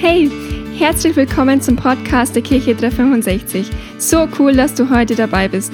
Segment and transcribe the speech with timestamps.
[0.00, 0.30] Hey,
[0.78, 3.68] herzlich willkommen zum Podcast der Kirche 365.
[3.98, 5.72] So cool, dass du heute dabei bist.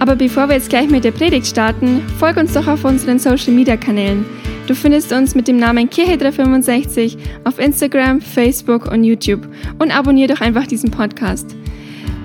[0.00, 3.52] Aber bevor wir jetzt gleich mit der Predigt starten, folg uns doch auf unseren Social
[3.52, 4.26] Media Kanälen.
[4.66, 9.46] Du findest uns mit dem Namen Kirche 365 auf Instagram, Facebook und YouTube
[9.78, 11.54] und abonniere doch einfach diesen Podcast.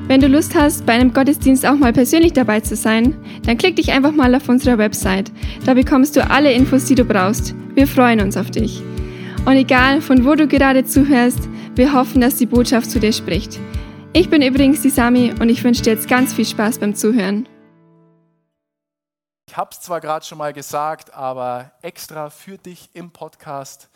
[0.07, 3.13] Wenn du Lust hast, bei einem Gottesdienst auch mal persönlich dabei zu sein,
[3.45, 5.31] dann klick dich einfach mal auf unsere Website.
[5.63, 7.53] Da bekommst du alle Infos, die du brauchst.
[7.75, 8.81] Wir freuen uns auf dich.
[9.45, 13.59] Und egal, von wo du gerade zuhörst, wir hoffen, dass die Botschaft zu dir spricht.
[14.13, 17.47] Ich bin übrigens die Sami und ich wünsche dir jetzt ganz viel Spaß beim Zuhören.
[19.47, 23.89] Ich habe es zwar gerade schon mal gesagt, aber extra für dich im Podcast,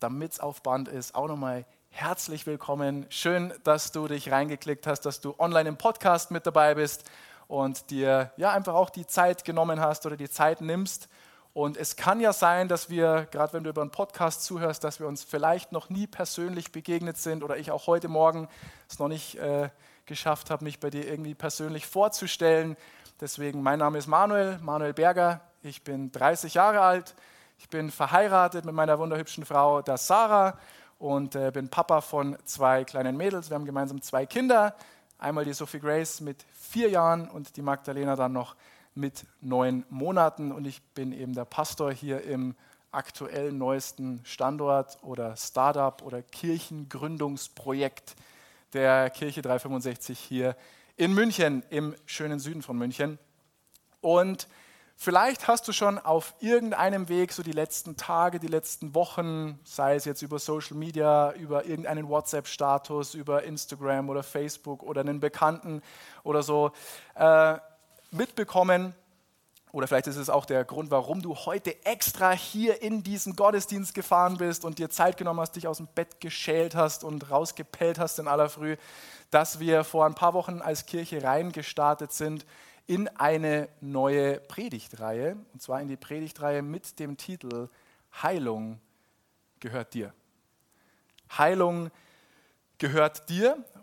[0.00, 3.06] damit es auf Band ist, auch nochmal herzlich willkommen.
[3.08, 7.04] Schön, dass du dich reingeklickt hast, dass du online im Podcast mit dabei bist
[7.46, 11.08] und dir ja einfach auch die Zeit genommen hast oder die Zeit nimmst,
[11.58, 15.00] und es kann ja sein, dass wir, gerade wenn du über einen Podcast zuhörst, dass
[15.00, 18.46] wir uns vielleicht noch nie persönlich begegnet sind oder ich auch heute Morgen
[18.88, 19.68] es noch nicht äh,
[20.06, 22.76] geschafft habe, mich bei dir irgendwie persönlich vorzustellen.
[23.20, 25.40] Deswegen, mein Name ist Manuel, Manuel Berger.
[25.62, 27.16] Ich bin 30 Jahre alt.
[27.58, 30.56] Ich bin verheiratet mit meiner wunderhübschen Frau, der Sarah,
[31.00, 33.50] und äh, bin Papa von zwei kleinen Mädels.
[33.50, 34.76] Wir haben gemeinsam zwei Kinder.
[35.18, 38.54] Einmal die Sophie Grace mit vier Jahren und die Magdalena dann noch
[38.98, 42.56] mit neun Monaten und ich bin eben der Pastor hier im
[42.90, 48.16] aktuell neuesten Standort oder Startup oder Kirchengründungsprojekt
[48.72, 50.56] der Kirche 365 hier
[50.96, 53.18] in München, im schönen Süden von München.
[54.00, 54.48] Und
[54.96, 59.94] vielleicht hast du schon auf irgendeinem Weg so die letzten Tage, die letzten Wochen, sei
[59.94, 65.82] es jetzt über Social Media, über irgendeinen WhatsApp-Status, über Instagram oder Facebook oder einen Bekannten
[66.24, 66.72] oder so,
[67.14, 67.58] äh,
[68.10, 68.94] mitbekommen,
[69.70, 73.94] oder vielleicht ist es auch der Grund, warum du heute extra hier in diesen Gottesdienst
[73.94, 77.98] gefahren bist und dir Zeit genommen hast, dich aus dem Bett geschält hast und rausgepellt
[77.98, 78.76] hast in aller Früh,
[79.30, 82.46] dass wir vor ein paar Wochen als Kirche reingestartet sind
[82.86, 85.36] in eine neue Predigtreihe.
[85.52, 87.68] Und zwar in die Predigtreihe mit dem Titel
[88.22, 88.80] Heilung
[89.60, 90.14] gehört dir.
[91.36, 92.07] Heilung gehört dir.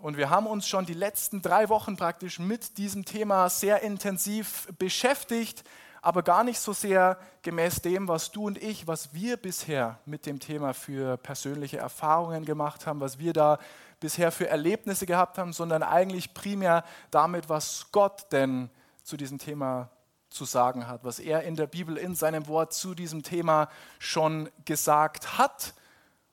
[0.01, 4.69] Und wir haben uns schon die letzten drei Wochen praktisch mit diesem Thema sehr intensiv
[4.79, 5.65] beschäftigt,
[6.01, 10.25] aber gar nicht so sehr gemäß dem, was du und ich, was wir bisher mit
[10.25, 13.59] dem Thema für persönliche Erfahrungen gemacht haben, was wir da
[13.99, 18.69] bisher für Erlebnisse gehabt haben, sondern eigentlich primär damit, was Gott denn
[19.03, 19.89] zu diesem Thema
[20.29, 23.67] zu sagen hat, was er in der Bibel, in seinem Wort zu diesem Thema
[23.99, 25.73] schon gesagt hat.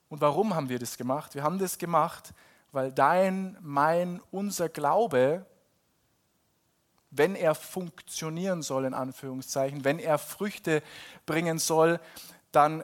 [0.09, 1.34] Und warum haben wir das gemacht?
[1.34, 2.33] Wir haben das gemacht,
[2.72, 5.47] weil dein, mein, unser Glaube,
[7.10, 10.83] wenn er funktionieren soll, in Anführungszeichen, wenn er Früchte
[11.27, 12.00] bringen soll,
[12.50, 12.83] dann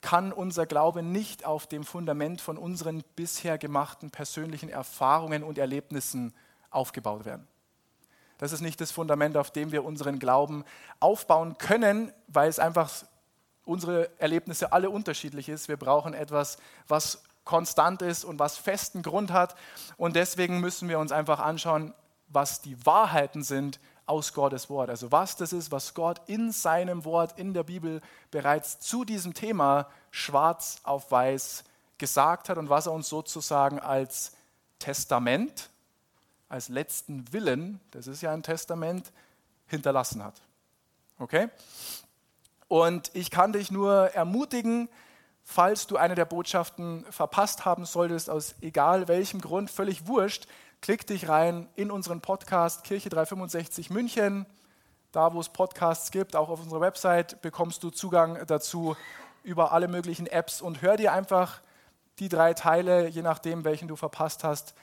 [0.00, 6.34] kann unser Glaube nicht auf dem Fundament von unseren bisher gemachten persönlichen Erfahrungen und Erlebnissen
[6.70, 7.46] aufgebaut werden.
[8.38, 10.64] Das ist nicht das Fundament, auf dem wir unseren Glauben
[11.00, 13.04] aufbauen können, weil es einfach
[13.64, 15.68] unsere Erlebnisse alle unterschiedlich ist.
[15.68, 16.56] Wir brauchen etwas,
[16.86, 19.56] was konstant ist und was festen Grund hat.
[19.96, 21.94] Und deswegen müssen wir uns einfach anschauen,
[22.28, 24.90] was die Wahrheiten sind aus Gottes Wort.
[24.90, 29.32] Also was das ist, was Gott in seinem Wort, in der Bibel bereits zu diesem
[29.32, 31.64] Thema schwarz auf weiß
[31.96, 34.32] gesagt hat und was er uns sozusagen als
[34.78, 35.70] Testament,
[36.50, 39.10] als letzten Willen, das ist ja ein Testament,
[39.66, 40.34] hinterlassen hat.
[41.18, 41.48] Okay?
[42.68, 44.90] Und ich kann dich nur ermutigen,
[45.50, 50.46] falls du eine der Botschaften verpasst haben solltest, aus egal welchem Grund, völlig wurscht,
[50.82, 54.44] klick dich rein in unseren Podcast Kirche 365 München.
[55.10, 58.94] Da, wo es Podcasts gibt, auch auf unserer Website bekommst du Zugang dazu
[59.42, 61.62] über alle möglichen Apps und hör dir einfach
[62.18, 64.74] die drei Teile, je nachdem, welchen du verpasst hast,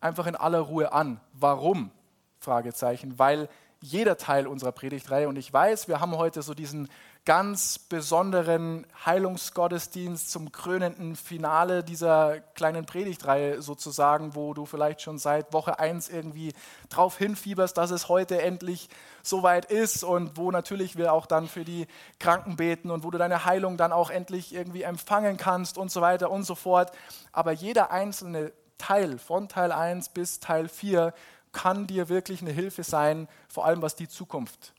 [0.00, 1.20] einfach in aller Ruhe an.
[1.32, 1.90] Warum?
[2.38, 3.18] Fragezeichen.
[3.18, 3.48] Weil
[3.80, 6.88] jeder Teil unserer Predigtreihe, und ich weiß, wir haben heute so diesen
[7.24, 15.52] ganz besonderen Heilungsgottesdienst zum krönenden Finale dieser kleinen Predigtreihe sozusagen, wo du vielleicht schon seit
[15.52, 16.52] Woche 1 irgendwie
[16.88, 18.88] drauf hinfieberst, dass es heute endlich
[19.22, 21.86] soweit ist und wo natürlich wir auch dann für die
[22.18, 26.00] Kranken beten und wo du deine Heilung dann auch endlich irgendwie empfangen kannst und so
[26.00, 26.90] weiter und so fort.
[27.30, 31.14] Aber jeder einzelne Teil von Teil 1 bis Teil 4
[31.52, 34.72] kann dir wirklich eine Hilfe sein, vor allem was die Zukunft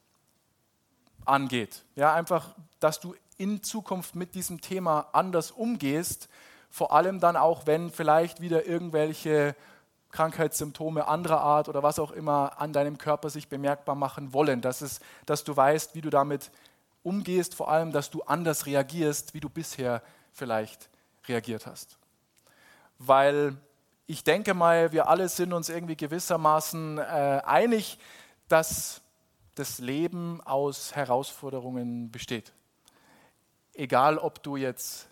[1.26, 1.84] angeht.
[1.96, 6.30] Ja, einfach, dass du in Zukunft mit diesem Thema anders umgehst,
[6.70, 9.56] vor allem dann auch, wenn vielleicht wieder irgendwelche
[10.12, 14.62] Krankheitssymptome anderer Art oder was auch immer an deinem Körper sich bemerkbar machen wollen.
[14.62, 16.52] Das ist, dass du weißt, wie du damit
[17.04, 20.90] umgehst, vor allem, dass du anders reagierst, wie du bisher vielleicht
[21.28, 21.98] reagiert hast.
[23.00, 23.56] weil
[24.06, 27.98] ich denke mal, wir alle sind uns irgendwie gewissermaßen äh, einig,
[28.48, 29.02] dass
[29.56, 32.54] das Leben aus Herausforderungen besteht.
[33.74, 35.08] Egal, ob du jetzt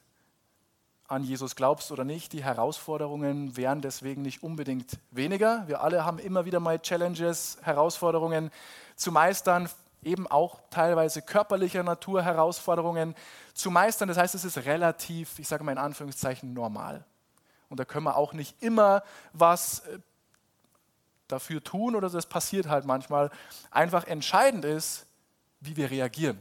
[1.07, 5.67] an Jesus glaubst oder nicht, die Herausforderungen wären deswegen nicht unbedingt weniger.
[5.67, 8.49] Wir alle haben immer wieder mal Challenges, Herausforderungen
[8.95, 9.69] zu meistern,
[10.03, 13.13] eben auch teilweise körperlicher Natur Herausforderungen
[13.53, 14.07] zu meistern.
[14.07, 17.03] Das heißt, es ist relativ, ich sage mal in Anführungszeichen, normal.
[17.69, 19.03] Und da können wir auch nicht immer
[19.33, 19.99] was äh,
[21.31, 23.29] dafür tun oder das passiert halt manchmal.
[23.69, 25.05] Einfach entscheidend ist,
[25.59, 26.39] wie wir reagieren.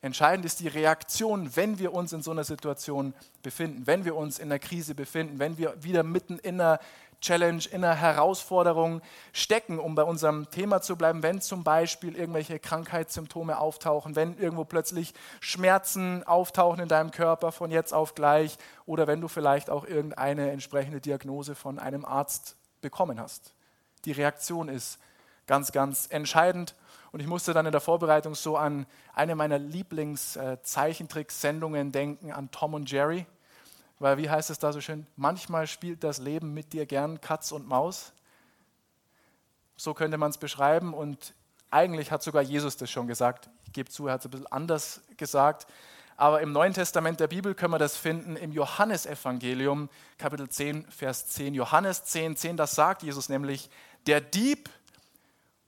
[0.00, 4.38] Entscheidend ist die Reaktion, wenn wir uns in so einer Situation befinden, wenn wir uns
[4.38, 6.78] in einer Krise befinden, wenn wir wieder mitten in einer
[7.20, 9.00] Challenge, in einer Herausforderung
[9.32, 14.64] stecken, um bei unserem Thema zu bleiben, wenn zum Beispiel irgendwelche Krankheitssymptome auftauchen, wenn irgendwo
[14.64, 18.56] plötzlich Schmerzen auftauchen in deinem Körper von jetzt auf gleich
[18.86, 23.52] oder wenn du vielleicht auch irgendeine entsprechende Diagnose von einem Arzt bekommen hast.
[24.08, 24.98] Die Reaktion ist
[25.46, 26.74] ganz, ganz entscheidend
[27.12, 32.72] und ich musste dann in der Vorbereitung so an eine meiner Lieblings-Zeichentrick-Sendungen denken, an Tom
[32.72, 33.26] und Jerry.
[33.98, 35.06] Weil, wie heißt es da so schön?
[35.16, 38.14] Manchmal spielt das Leben mit dir gern Katz und Maus.
[39.76, 40.94] So könnte man es beschreiben.
[40.94, 41.34] Und
[41.70, 43.50] eigentlich hat sogar Jesus das schon gesagt.
[43.66, 45.66] Ich gebe zu, er hat es ein bisschen anders gesagt.
[46.20, 49.88] Aber im Neuen Testament der Bibel können wir das finden im Johannesevangelium,
[50.18, 51.54] Kapitel 10, Vers 10.
[51.54, 53.70] Johannes 10, 10, das sagt Jesus nämlich,
[54.08, 54.70] der Dieb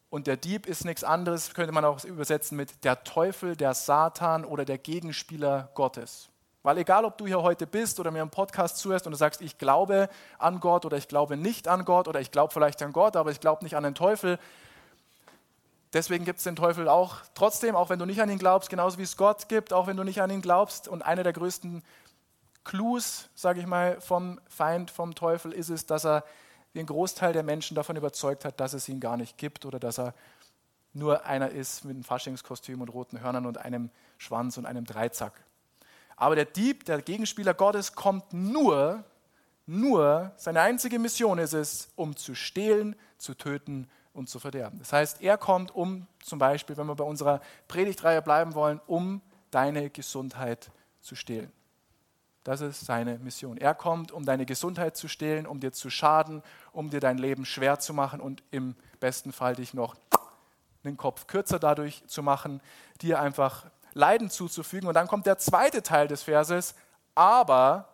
[0.08, 4.46] und der Dieb ist nichts anderes, könnte man auch übersetzen mit der Teufel, der Satan
[4.46, 6.30] oder der Gegenspieler Gottes.
[6.62, 9.42] Weil egal, ob du hier heute bist oder mir im Podcast zuhörst und du sagst,
[9.42, 10.08] ich glaube
[10.38, 13.30] an Gott oder ich glaube nicht an Gott oder ich glaube vielleicht an Gott, aber
[13.30, 14.38] ich glaube nicht an den Teufel.
[15.92, 18.96] Deswegen gibt es den Teufel auch trotzdem, auch wenn du nicht an ihn glaubst, genauso
[18.96, 20.88] wie es Gott gibt, auch wenn du nicht an ihn glaubst.
[20.88, 21.82] Und einer der größten
[22.64, 26.24] Clues, sage ich mal, vom Feind, vom Teufel ist es, dass er
[26.72, 29.78] wie ein Großteil der Menschen davon überzeugt hat, dass es ihn gar nicht gibt oder
[29.78, 30.14] dass er
[30.92, 35.32] nur einer ist mit einem Faschingskostüm und roten Hörnern und einem Schwanz und einem Dreizack.
[36.16, 39.04] Aber der Dieb, der Gegenspieler Gottes, kommt nur,
[39.66, 44.78] nur, seine einzige Mission ist es, um zu stehlen, zu töten und zu verderben.
[44.80, 49.22] Das heißt, er kommt, um zum Beispiel, wenn wir bei unserer Predigtreihe bleiben wollen, um
[49.50, 50.70] deine Gesundheit
[51.00, 51.52] zu stehlen.
[52.44, 53.58] Das ist seine Mission.
[53.58, 56.42] Er kommt, um deine Gesundheit zu stehlen, um dir zu schaden,
[56.72, 59.94] um dir dein Leben schwer zu machen und im besten Fall dich noch
[60.84, 62.62] den Kopf kürzer dadurch zu machen,
[63.02, 64.88] dir einfach Leiden zuzufügen.
[64.88, 66.74] Und dann kommt der zweite Teil des Verses,
[67.14, 67.88] aber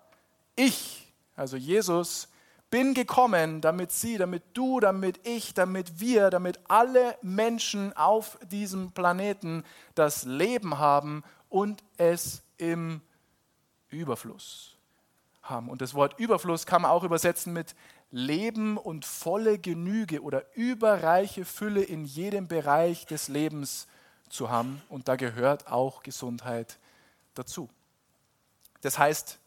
[0.54, 2.28] ich, also Jesus,
[2.70, 8.92] bin gekommen, damit sie, damit du, damit ich, damit wir, damit alle Menschen auf diesem
[8.92, 9.64] Planeten
[9.94, 13.00] das Leben haben und es im
[13.96, 14.76] Überfluss
[15.42, 15.68] haben.
[15.68, 17.74] Und das Wort Überfluss kann man auch übersetzen mit
[18.10, 23.86] Leben und volle Genüge oder überreiche Fülle in jedem Bereich des Lebens
[24.28, 24.82] zu haben.
[24.88, 26.78] Und da gehört auch Gesundheit
[27.34, 27.68] dazu.
[28.80, 29.38] Das heißt,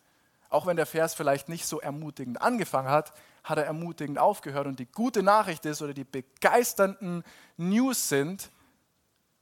[0.50, 3.13] auch wenn der Vers vielleicht nicht so ermutigend angefangen hat,
[3.44, 4.68] hat er ermutigend aufgehört.
[4.68, 7.24] Und die gute Nachricht ist oder die begeisternden
[7.57, 8.50] News sind,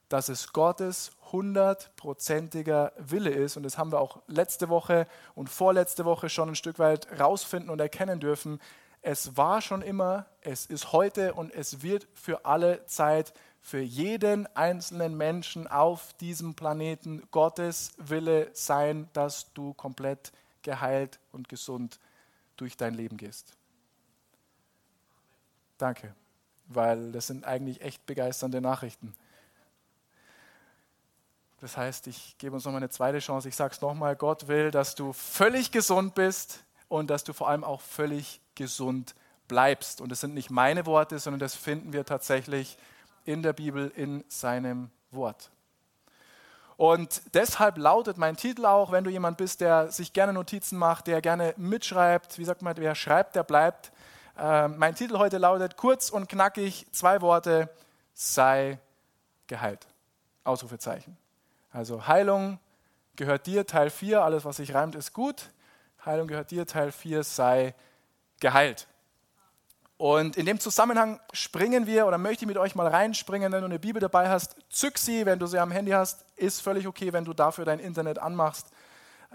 [0.10, 3.58] dass es Gottes hundertprozentiger Wille ist.
[3.58, 7.70] Und das haben wir auch letzte Woche und vorletzte Woche schon ein Stück weit rausfinden
[7.70, 8.60] und erkennen dürfen.
[9.02, 14.48] Es war schon immer, es ist heute und es wird für alle Zeit, für jeden
[14.56, 22.00] einzelnen Menschen auf diesem Planeten Gottes Wille sein, dass du komplett geheilt und gesund
[22.56, 23.54] durch dein Leben gehst.
[25.78, 26.16] Danke,
[26.68, 29.14] weil das sind eigentlich echt begeisternde Nachrichten.
[31.60, 33.50] Das heißt, ich gebe uns nochmal eine zweite Chance.
[33.50, 37.50] Ich sage es nochmal, Gott will, dass du völlig gesund bist und dass du vor
[37.50, 39.16] allem auch völlig gesund
[39.48, 40.02] bleibst.
[40.02, 42.78] Und das sind nicht meine Worte, sondern das finden wir tatsächlich
[43.26, 45.50] in der Bibel, in seinem Wort.
[46.78, 51.08] Und deshalb lautet mein Titel auch, wenn du jemand bist, der sich gerne Notizen macht,
[51.08, 53.92] der gerne mitschreibt, wie sagt man, wer schreibt, der bleibt.
[54.38, 57.70] Äh, mein Titel heute lautet kurz und knackig, zwei Worte,
[58.14, 58.78] sei
[59.48, 59.88] geheilt.
[60.44, 61.18] Ausrufezeichen.
[61.72, 62.60] Also Heilung
[63.16, 65.50] gehört dir, Teil 4, alles was sich reimt ist gut.
[66.06, 67.76] Heilung gehört dir, Teil 4, sei
[68.40, 68.88] geheilt.
[69.98, 73.66] Und in dem Zusammenhang springen wir oder möchte ich mit euch mal reinspringen, wenn du
[73.66, 77.14] eine Bibel dabei hast, zück sie, wenn du sie am Handy hast, ist völlig okay,
[77.14, 78.68] wenn du dafür dein Internet anmachst.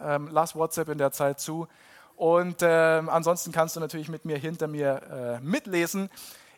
[0.01, 1.67] Ähm, lass WhatsApp in der Zeit zu.
[2.15, 6.09] Und ähm, ansonsten kannst du natürlich mit mir hinter mir äh, mitlesen.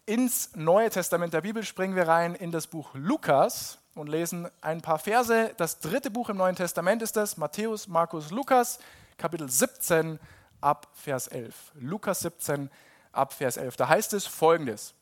[0.04, 4.80] Ins Neue Testament der Bibel springen wir rein in das Buch Lukas und lesen ein
[4.80, 5.52] paar Verse.
[5.56, 8.78] Das dritte Buch im Neuen Testament ist das, Matthäus, Markus, Lukas,
[9.16, 10.18] Kapitel 17
[10.60, 11.72] ab Vers 11.
[11.74, 12.70] Lukas 17
[13.12, 13.76] ab Vers 11.
[13.76, 14.94] Da heißt es folgendes.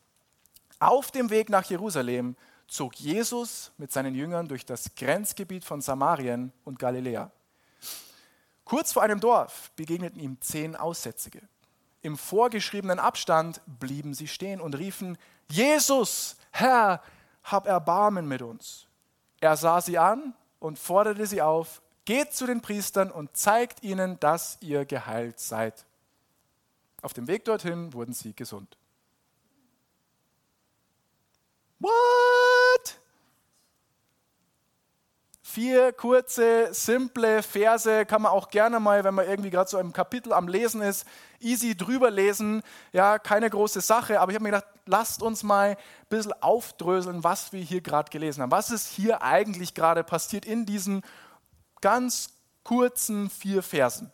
[0.78, 6.52] Auf dem Weg nach Jerusalem zog Jesus mit seinen Jüngern durch das Grenzgebiet von Samarien
[6.64, 7.30] und Galiläa.
[8.64, 11.42] Kurz vor einem Dorf begegneten ihm zehn Aussätzige.
[12.00, 15.18] Im vorgeschriebenen Abstand blieben sie stehen und riefen,
[15.48, 17.02] Jesus, Herr,
[17.44, 18.86] hab Erbarmen mit uns.
[19.40, 24.18] Er sah sie an und forderte sie auf, geht zu den Priestern und zeigt ihnen,
[24.20, 25.84] dass ihr geheilt seid.
[27.02, 28.76] Auf dem Weg dorthin wurden sie gesund.
[31.80, 32.31] What?
[35.52, 39.92] Vier kurze, simple Verse kann man auch gerne mal, wenn man irgendwie gerade so im
[39.92, 41.06] Kapitel am Lesen ist,
[41.40, 42.62] easy drüber lesen.
[42.94, 45.76] Ja, keine große Sache, aber ich habe mir gedacht, lasst uns mal ein
[46.08, 48.50] bisschen aufdröseln, was wir hier gerade gelesen haben.
[48.50, 51.02] Was ist hier eigentlich gerade passiert in diesen
[51.82, 52.30] ganz
[52.64, 54.10] kurzen vier Versen?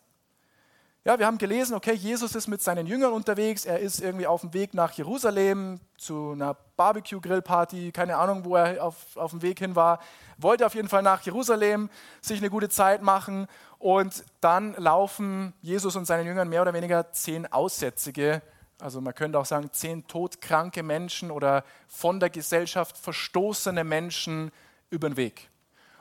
[1.05, 4.41] Ja, wir haben gelesen, okay, Jesus ist mit seinen Jüngern unterwegs, er ist irgendwie auf
[4.41, 9.59] dem Weg nach Jerusalem zu einer Barbecue-Grillparty, keine Ahnung, wo er auf, auf dem Weg
[9.59, 9.99] hin war,
[10.37, 11.89] wollte auf jeden Fall nach Jerusalem
[12.19, 17.13] sich eine gute Zeit machen und dann laufen Jesus und seinen Jüngern mehr oder weniger
[17.13, 18.41] zehn Aussätzige,
[18.77, 24.51] also man könnte auch sagen zehn todkranke Menschen oder von der Gesellschaft verstoßene Menschen
[24.89, 25.49] über den Weg.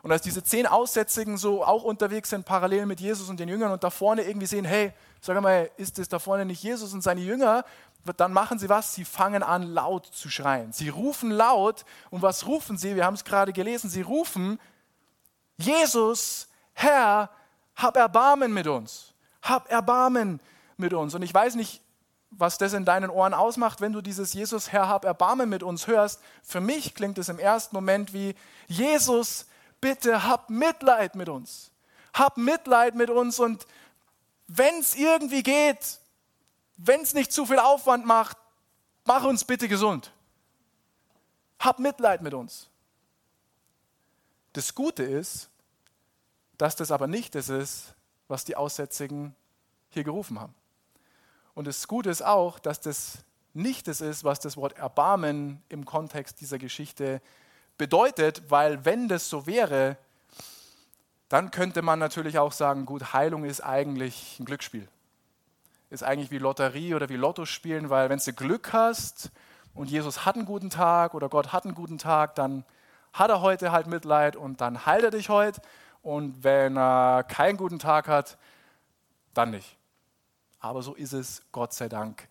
[0.03, 3.73] Und als diese zehn Aussätzigen so auch unterwegs sind, parallel mit Jesus und den Jüngern
[3.73, 7.03] und da vorne irgendwie sehen, hey, sag mal, ist das da vorne nicht Jesus und
[7.03, 7.65] seine Jünger?
[8.17, 10.73] Dann machen sie was, sie fangen an laut zu schreien.
[10.73, 12.97] Sie rufen laut und was rufen sie?
[12.97, 14.59] Wir haben es gerade gelesen, sie rufen,
[15.59, 17.31] Jesus, Herr,
[17.75, 19.13] hab Erbarmen mit uns.
[19.43, 20.41] Hab Erbarmen
[20.77, 21.15] mit uns.
[21.15, 21.83] Und ich weiß nicht,
[22.31, 25.87] was das in deinen Ohren ausmacht, wenn du dieses Jesus, Herr, hab Erbarmen mit uns
[25.87, 26.21] hörst.
[26.43, 28.35] Für mich klingt es im ersten Moment wie
[28.69, 29.47] Jesus,
[29.81, 31.71] bitte hab Mitleid mit uns.
[32.15, 33.67] Hab Mitleid mit uns und
[34.47, 35.99] wenn es irgendwie geht,
[36.77, 38.37] wenn es nicht zu viel Aufwand macht,
[39.05, 40.13] mach uns bitte gesund.
[41.59, 42.69] Hab Mitleid mit uns.
[44.53, 45.51] Das Gute ist,
[46.57, 47.95] dass das aber nicht das ist,
[48.27, 49.35] was die Aussätzigen
[49.91, 50.55] hier gerufen haben.
[51.55, 53.19] Und das Gute ist auch, dass das
[53.55, 57.21] nicht das ist, was das Wort Erbarmen im Kontext dieser Geschichte
[57.79, 59.97] bedeutet, weil wenn das so wäre,
[61.29, 64.89] dann könnte man natürlich auch sagen, gut, Heilung ist eigentlich ein Glücksspiel.
[65.91, 69.31] Ist eigentlich wie Lotterie oder wie Lotto spielen, weil wenn du Glück hast
[69.75, 72.65] und Jesus hat einen guten Tag oder Gott hat einen guten Tag, dann
[73.13, 75.63] hat er heute halt Mitleid und dann heilt er dich heute.
[76.03, 78.39] Und wenn er keinen guten Tag hat,
[79.35, 79.77] dann nicht.
[80.61, 82.29] Aber so ist es Gott sei Dank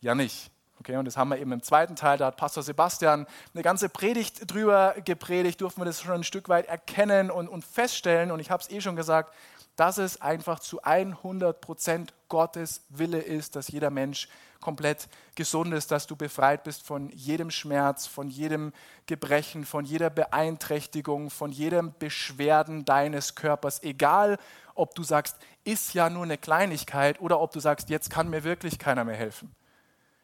[0.00, 0.50] ja nicht.
[0.80, 3.88] Okay, und das haben wir eben im zweiten Teil, da hat Pastor Sebastian eine ganze
[3.88, 8.30] Predigt drüber gepredigt, durften wir das schon ein Stück weit erkennen und, und feststellen.
[8.30, 9.34] Und ich habe es eh schon gesagt,
[9.74, 14.28] dass es einfach zu 100 Prozent Gottes Wille ist, dass jeder Mensch
[14.60, 18.72] komplett gesund ist, dass du befreit bist von jedem Schmerz, von jedem
[19.06, 23.82] Gebrechen, von jeder Beeinträchtigung, von jedem Beschwerden deines Körpers.
[23.84, 24.38] Egal,
[24.74, 28.42] ob du sagst, ist ja nur eine Kleinigkeit oder ob du sagst, jetzt kann mir
[28.42, 29.54] wirklich keiner mehr helfen.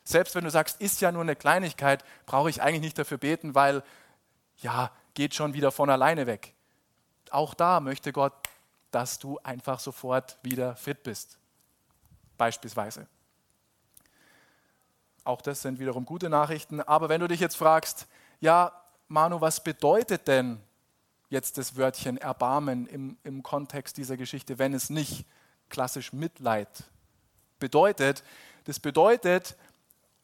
[0.05, 3.55] Selbst wenn du sagst, ist ja nur eine Kleinigkeit, brauche ich eigentlich nicht dafür beten,
[3.55, 3.83] weil
[4.59, 6.55] ja, geht schon wieder von alleine weg.
[7.31, 8.35] Auch da möchte Gott,
[8.91, 11.39] dass du einfach sofort wieder fit bist.
[12.37, 13.07] Beispielsweise.
[15.25, 16.81] Auch das sind wiederum gute Nachrichten.
[16.83, 18.07] Aber wenn du dich jetzt fragst,
[18.41, 18.73] ja,
[19.09, 20.61] Manu, was bedeutet denn
[21.31, 25.25] jetzt das Wörtchen Erbarmen im, im Kontext dieser Geschichte, wenn es nicht
[25.71, 26.69] klassisch Mitleid
[27.59, 28.23] bedeutet?
[28.65, 29.57] Das bedeutet,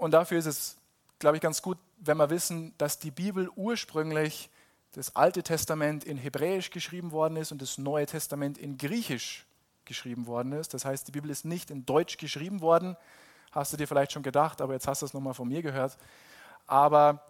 [0.01, 0.77] und dafür ist es,
[1.19, 4.49] glaube ich, ganz gut, wenn wir wissen, dass die Bibel ursprünglich
[4.93, 9.47] das Alte Testament in Hebräisch geschrieben worden ist und das Neue Testament in Griechisch
[9.85, 10.73] geschrieben worden ist.
[10.73, 12.97] Das heißt, die Bibel ist nicht in Deutsch geschrieben worden.
[13.53, 15.99] Hast du dir vielleicht schon gedacht, aber jetzt hast du es nochmal von mir gehört.
[16.67, 17.23] Aber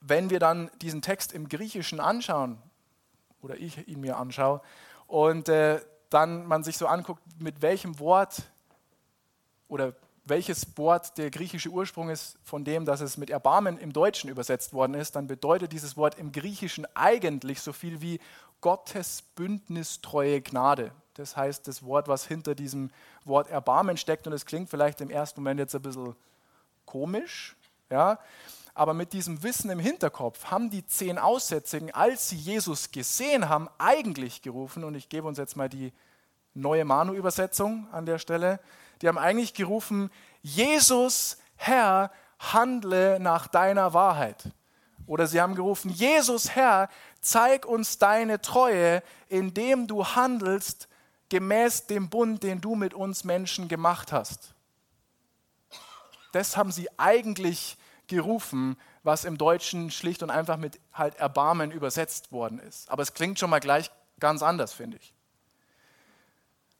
[0.00, 2.58] wenn wir dann diesen Text im Griechischen anschauen,
[3.40, 4.60] oder ich ihn mir anschaue,
[5.06, 8.42] und äh, dann man sich so anguckt, mit welchem Wort
[9.68, 9.94] oder
[10.24, 14.72] welches Wort der griechische Ursprung ist von dem, dass es mit Erbarmen im Deutschen übersetzt
[14.72, 18.20] worden ist, dann bedeutet dieses Wort im Griechischen eigentlich so viel wie
[18.60, 20.92] Gottes bündnistreue Gnade.
[21.14, 22.90] Das heißt, das Wort, was hinter diesem
[23.24, 26.16] Wort Erbarmen steckt, und es klingt vielleicht im ersten Moment jetzt ein bisschen
[26.86, 27.54] komisch,
[27.90, 28.18] ja,
[28.72, 33.68] aber mit diesem Wissen im Hinterkopf haben die zehn Aussätzigen, als sie Jesus gesehen haben,
[33.78, 35.92] eigentlich gerufen, und ich gebe uns jetzt mal die
[36.54, 38.58] neue Manu-Übersetzung an der Stelle,
[39.04, 44.50] die haben eigentlich gerufen, Jesus, Herr, handle nach deiner Wahrheit.
[45.06, 46.88] Oder sie haben gerufen, Jesus, Herr,
[47.20, 50.88] zeig uns deine Treue, indem du handelst
[51.28, 54.54] gemäß dem Bund, den du mit uns Menschen gemacht hast.
[56.32, 62.32] Das haben sie eigentlich gerufen, was im Deutschen schlicht und einfach mit halt Erbarmen übersetzt
[62.32, 62.90] worden ist.
[62.90, 65.12] Aber es klingt schon mal gleich ganz anders, finde ich.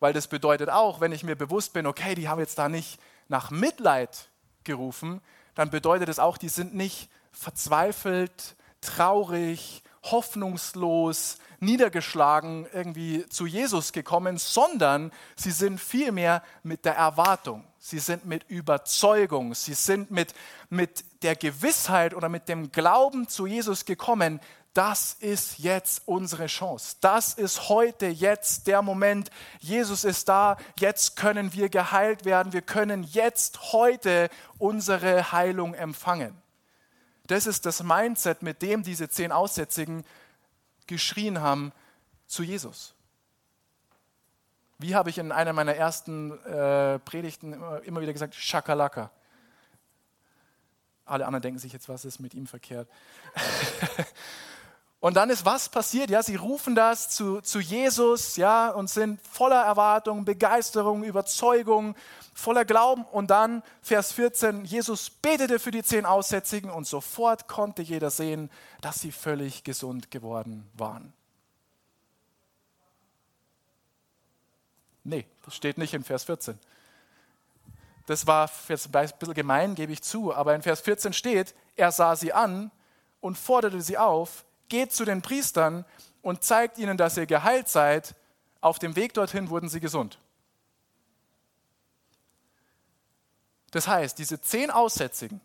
[0.04, 3.00] Weil das bedeutet auch, wenn ich mir bewusst bin, okay, die haben jetzt da nicht
[3.28, 4.28] nach Mitleid
[4.62, 5.22] gerufen,
[5.54, 14.36] dann bedeutet es auch, die sind nicht verzweifelt, traurig, hoffnungslos, niedergeschlagen irgendwie zu Jesus gekommen,
[14.36, 20.34] sondern sie sind vielmehr mit der Erwartung, sie sind mit Überzeugung, sie sind mit,
[20.68, 24.38] mit der Gewissheit oder mit dem Glauben zu Jesus gekommen,
[24.74, 26.96] das ist jetzt unsere Chance.
[27.00, 29.30] Das ist heute, jetzt der Moment.
[29.60, 30.56] Jesus ist da.
[30.78, 32.52] Jetzt können wir geheilt werden.
[32.52, 34.28] Wir können jetzt, heute
[34.58, 36.36] unsere Heilung empfangen.
[37.28, 40.04] Das ist das Mindset, mit dem diese zehn Aussätzigen
[40.88, 41.72] geschrien haben
[42.26, 42.94] zu Jesus.
[44.78, 47.52] Wie habe ich in einer meiner ersten äh, Predigten
[47.84, 49.10] immer, wieder gesagt, Shakalaka.
[51.06, 52.88] Alle anderen denken sich jetzt, was ist mit ihm verkehrt?
[55.04, 56.08] Und dann ist was passiert?
[56.08, 61.94] Ja, sie rufen das zu, zu Jesus, ja, und sind voller Erwartung, Begeisterung, Überzeugung,
[62.32, 63.04] voller Glauben.
[63.12, 68.50] Und dann, Vers 14, Jesus betete für die zehn Aussätzigen und sofort konnte jeder sehen,
[68.80, 71.12] dass sie völlig gesund geworden waren.
[75.02, 76.58] Nee, das steht nicht in Vers 14.
[78.06, 81.92] Das war jetzt ein bisschen gemein, gebe ich zu, aber in Vers 14 steht, er
[81.92, 82.70] sah sie an
[83.20, 85.84] und forderte sie auf, geht zu den Priestern
[86.22, 88.14] und zeigt ihnen, dass ihr geheilt seid.
[88.60, 90.18] Auf dem Weg dorthin wurden sie gesund.
[93.70, 95.40] Das heißt, diese zehn Aussätzigen,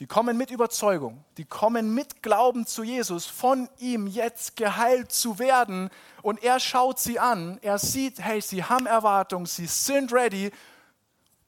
[0.00, 5.38] die kommen mit Überzeugung, die kommen mit Glauben zu Jesus, von ihm jetzt geheilt zu
[5.38, 5.88] werden.
[6.22, 10.50] Und er schaut sie an, er sieht, hey, sie haben Erwartung, sie sind ready.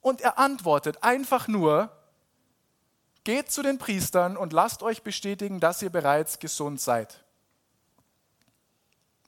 [0.00, 1.90] Und er antwortet einfach nur,
[3.26, 7.24] geht zu den Priestern und lasst euch bestätigen, dass ihr bereits gesund seid.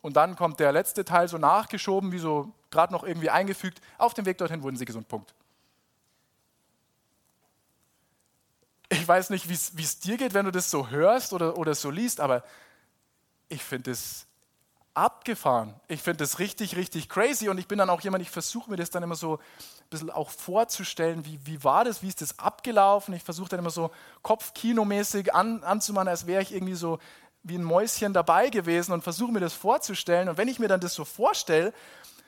[0.02, 3.80] Und dann kommt der letzte Teil so nachgeschoben, wie so gerade noch irgendwie eingefügt.
[3.98, 5.08] Auf dem Weg dorthin wurden sie gesund.
[5.08, 5.34] Punkt.
[8.88, 11.90] Ich weiß nicht, wie es dir geht, wenn du das so hörst oder, oder so
[11.90, 12.44] liest, aber
[13.48, 14.27] ich finde es
[14.98, 15.74] abgefahren.
[15.86, 18.76] Ich finde das richtig, richtig crazy und ich bin dann auch jemand, ich versuche mir
[18.76, 22.38] das dann immer so ein bisschen auch vorzustellen, wie, wie war das, wie ist das
[22.38, 23.14] abgelaufen.
[23.14, 23.90] Ich versuche dann immer so
[24.22, 26.98] kopfkinomäßig an, anzumachen, als wäre ich irgendwie so
[27.44, 30.28] wie ein Mäuschen dabei gewesen und versuche mir das vorzustellen.
[30.28, 31.72] Und wenn ich mir dann das so vorstelle,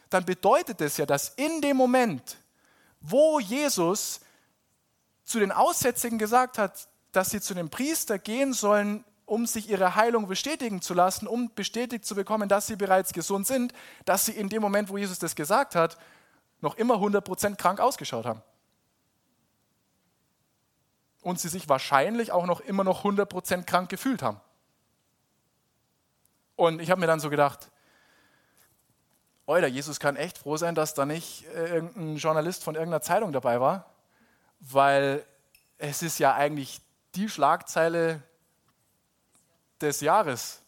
[0.09, 2.37] dann bedeutet das ja, dass in dem Moment,
[3.01, 4.21] wo Jesus
[5.25, 9.95] zu den Aussätzigen gesagt hat, dass sie zu dem Priester gehen sollen, um sich ihre
[9.95, 13.73] Heilung bestätigen zu lassen, um bestätigt zu bekommen, dass sie bereits gesund sind,
[14.05, 15.99] dass sie in dem Moment, wo Jesus das gesagt hat,
[16.61, 18.43] noch immer 100% krank ausgeschaut haben.
[21.23, 24.41] Und sie sich wahrscheinlich auch noch immer noch 100% krank gefühlt haben.
[26.57, 27.71] Und ich habe mir dann so gedacht,
[29.47, 33.33] Oida, Jesus kann echt froh sein, dass da nicht äh, irgendein Journalist von irgendeiner Zeitung
[33.33, 33.95] dabei war,
[34.59, 35.25] weil
[35.79, 36.81] es ist ja eigentlich
[37.15, 38.23] die Schlagzeile
[39.81, 40.61] des Jahres.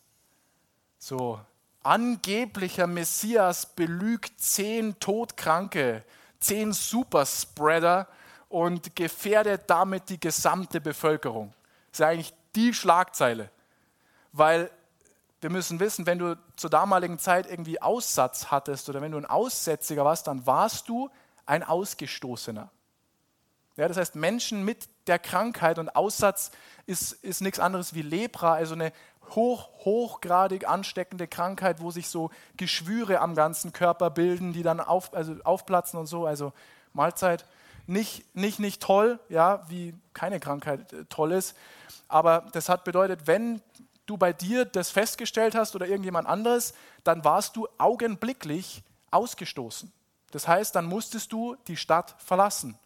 [0.98, 1.40] So,
[1.82, 6.04] angeblicher Messias belügt zehn Todkranke,
[6.40, 8.08] zehn Superspreader
[8.48, 11.52] und gefährdet damit die gesamte Bevölkerung.
[11.90, 13.50] Das ist eigentlich die Schlagzeile.
[14.32, 14.70] Weil
[15.40, 19.26] wir müssen wissen, wenn du zur damaligen Zeit irgendwie Aussatz hattest oder wenn du ein
[19.26, 21.10] Aussätziger warst, dann warst du
[21.46, 22.70] ein Ausgestoßener.
[23.76, 26.50] Ja, das heißt, Menschen mit der Krankheit und Aussatz
[26.86, 28.92] ist, ist nichts anderes wie Lepra, also eine
[29.30, 35.14] hoch, hochgradig ansteckende Krankheit, wo sich so Geschwüre am ganzen Körper bilden, die dann auf,
[35.14, 36.26] also aufplatzen und so.
[36.26, 36.52] Also
[36.92, 37.46] Mahlzeit.
[37.86, 41.56] Nicht, nicht, nicht toll, ja, wie keine Krankheit äh, toll ist.
[42.06, 43.60] Aber das hat bedeutet, wenn
[44.06, 49.92] du bei dir das festgestellt hast oder irgendjemand anderes, dann warst du augenblicklich ausgestoßen.
[50.30, 52.78] Das heißt, dann musstest du die Stadt verlassen.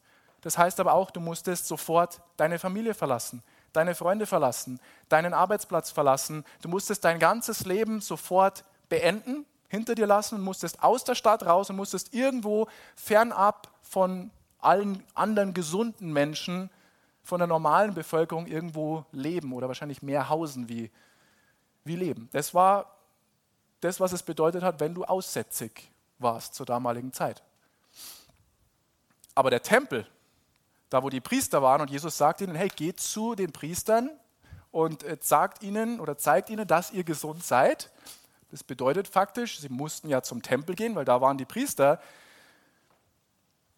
[0.46, 4.78] Das heißt aber auch, du musstest sofort deine Familie verlassen, deine Freunde verlassen,
[5.08, 6.44] deinen Arbeitsplatz verlassen.
[6.62, 11.44] Du musstest dein ganzes Leben sofort beenden, hinter dir lassen und musstest aus der Stadt
[11.44, 14.30] raus und musstest irgendwo fernab von
[14.60, 16.70] allen anderen gesunden Menschen,
[17.24, 20.92] von der normalen Bevölkerung irgendwo leben oder wahrscheinlich mehr hausen wie,
[21.82, 22.28] wie leben.
[22.30, 22.96] Das war
[23.80, 27.42] das, was es bedeutet hat, wenn du aussätzig warst zur damaligen Zeit.
[29.34, 30.06] Aber der Tempel,
[30.88, 34.10] da wo die Priester waren und Jesus sagt ihnen, hey, geht zu den Priestern
[34.70, 37.90] und äh, sagt ihnen oder zeigt ihnen, dass ihr gesund seid.
[38.50, 42.00] Das bedeutet faktisch, sie mussten ja zum Tempel gehen, weil da waren die Priester.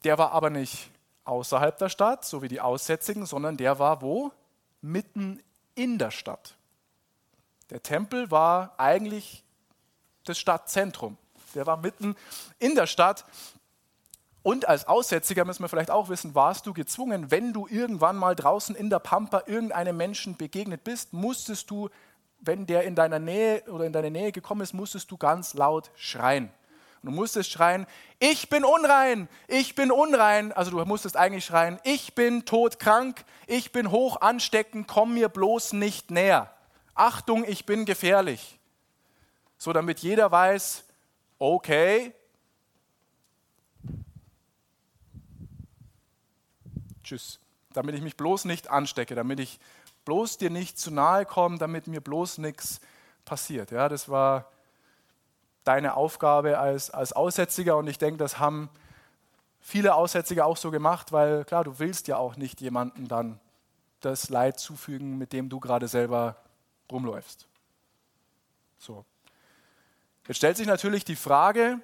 [0.04, 0.90] Der war aber nicht
[1.24, 4.32] außerhalb der Stadt, so wie die Aussätzigen, sondern der war wo?
[4.80, 5.42] Mitten
[5.74, 6.56] in der Stadt.
[7.70, 9.44] Der Tempel war eigentlich
[10.24, 11.16] das Stadtzentrum.
[11.54, 12.16] Der war mitten
[12.58, 13.24] in der Stadt.
[14.48, 18.34] Und als Aussätziger müssen wir vielleicht auch wissen, warst du gezwungen, wenn du irgendwann mal
[18.34, 21.90] draußen in der Pampa irgendeinem Menschen begegnet bist, musstest du,
[22.40, 25.90] wenn der in deiner Nähe oder in deine Nähe gekommen ist, musstest du ganz laut
[25.96, 26.44] schreien.
[27.02, 27.86] Und du musstest schreien,
[28.20, 30.50] ich bin unrein, ich bin unrein.
[30.52, 35.74] Also du musstest eigentlich schreien, ich bin todkrank, ich bin hoch ansteckend, komm mir bloß
[35.74, 36.50] nicht näher.
[36.94, 38.58] Achtung, ich bin gefährlich.
[39.58, 40.84] So damit jeder weiß,
[41.38, 42.14] okay,
[47.08, 47.40] tschüss.
[47.72, 49.58] Damit ich mich bloß nicht anstecke, damit ich
[50.04, 52.80] bloß dir nicht zu nahe komme, damit mir bloß nichts
[53.24, 53.70] passiert.
[53.70, 54.50] Ja, das war
[55.64, 58.70] deine Aufgabe als, als Aussätziger und ich denke, das haben
[59.60, 63.38] viele Aussätzige auch so gemacht, weil klar, du willst ja auch nicht jemanden dann
[64.00, 66.36] das Leid zufügen, mit dem du gerade selber
[66.90, 67.46] rumläufst.
[68.78, 69.04] So.
[70.26, 71.80] Jetzt stellt sich natürlich die Frage,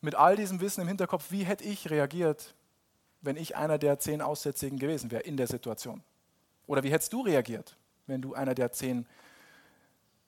[0.00, 2.54] mit all diesem Wissen im Hinterkopf, wie hätte ich reagiert,
[3.20, 6.02] wenn ich einer der zehn Aussätzigen gewesen wäre in der Situation?
[6.66, 7.76] Oder wie hättest du reagiert,
[8.06, 9.06] wenn du einer der zehn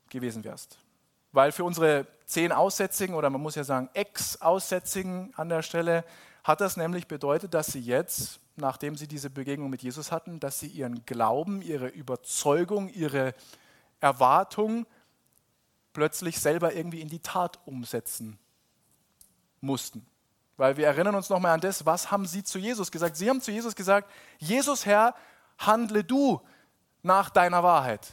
[0.08, 0.78] gewesen wärst?
[1.32, 6.04] Weil für unsere zehn Aussätzigen oder man muss ja sagen Ex-Aussätzigen an der Stelle
[6.44, 10.60] hat das nämlich bedeutet, dass sie jetzt, nachdem sie diese Begegnung mit Jesus hatten, dass
[10.60, 13.34] sie ihren Glauben, ihre Überzeugung, ihre
[14.00, 14.86] Erwartung
[15.92, 18.38] plötzlich selber irgendwie in die Tat umsetzen
[19.60, 20.06] mussten.
[20.58, 23.16] Weil wir erinnern uns nochmal an das, was haben sie zu Jesus gesagt?
[23.16, 25.14] Sie haben zu Jesus gesagt, Jesus Herr,
[25.56, 26.42] handle du
[27.02, 28.08] nach deiner Wahrheit.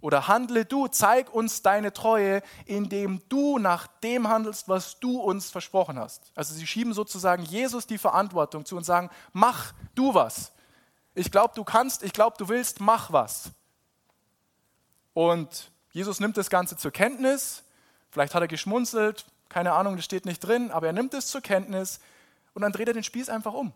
[0.00, 5.50] Oder handle du, zeig uns deine Treue, indem du nach dem handelst, was du uns
[5.50, 6.32] versprochen hast.
[6.34, 10.52] Also sie schieben sozusagen Jesus die Verantwortung zu und sagen, mach du was.
[11.14, 13.50] Ich glaube, du kannst, ich glaube, du willst, mach was.
[15.12, 17.62] Und Jesus nimmt das Ganze zur Kenntnis.
[18.10, 21.42] Vielleicht hat er geschmunzelt, keine Ahnung, das steht nicht drin, aber er nimmt es zur
[21.42, 22.00] Kenntnis
[22.54, 23.72] und dann dreht er den Spieß einfach um.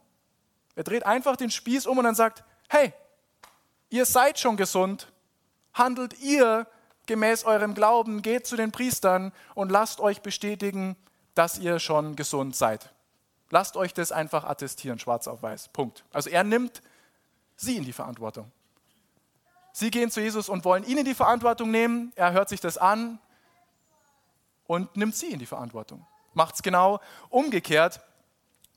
[0.76, 2.92] Er dreht einfach den Spieß um und dann sagt, hey,
[3.90, 5.12] ihr seid schon gesund,
[5.74, 6.66] handelt ihr
[7.06, 10.96] gemäß eurem Glauben, geht zu den Priestern und lasst euch bestätigen,
[11.34, 12.90] dass ihr schon gesund seid.
[13.50, 15.68] Lasst euch das einfach attestieren, schwarz auf weiß.
[15.68, 16.04] Punkt.
[16.12, 16.82] Also er nimmt
[17.56, 18.50] sie in die Verantwortung.
[19.72, 22.12] Sie gehen zu Jesus und wollen ihn in die Verantwortung nehmen.
[22.14, 23.18] Er hört sich das an
[24.66, 26.06] und nimmt sie in die Verantwortung.
[26.32, 28.00] Macht es genau umgekehrt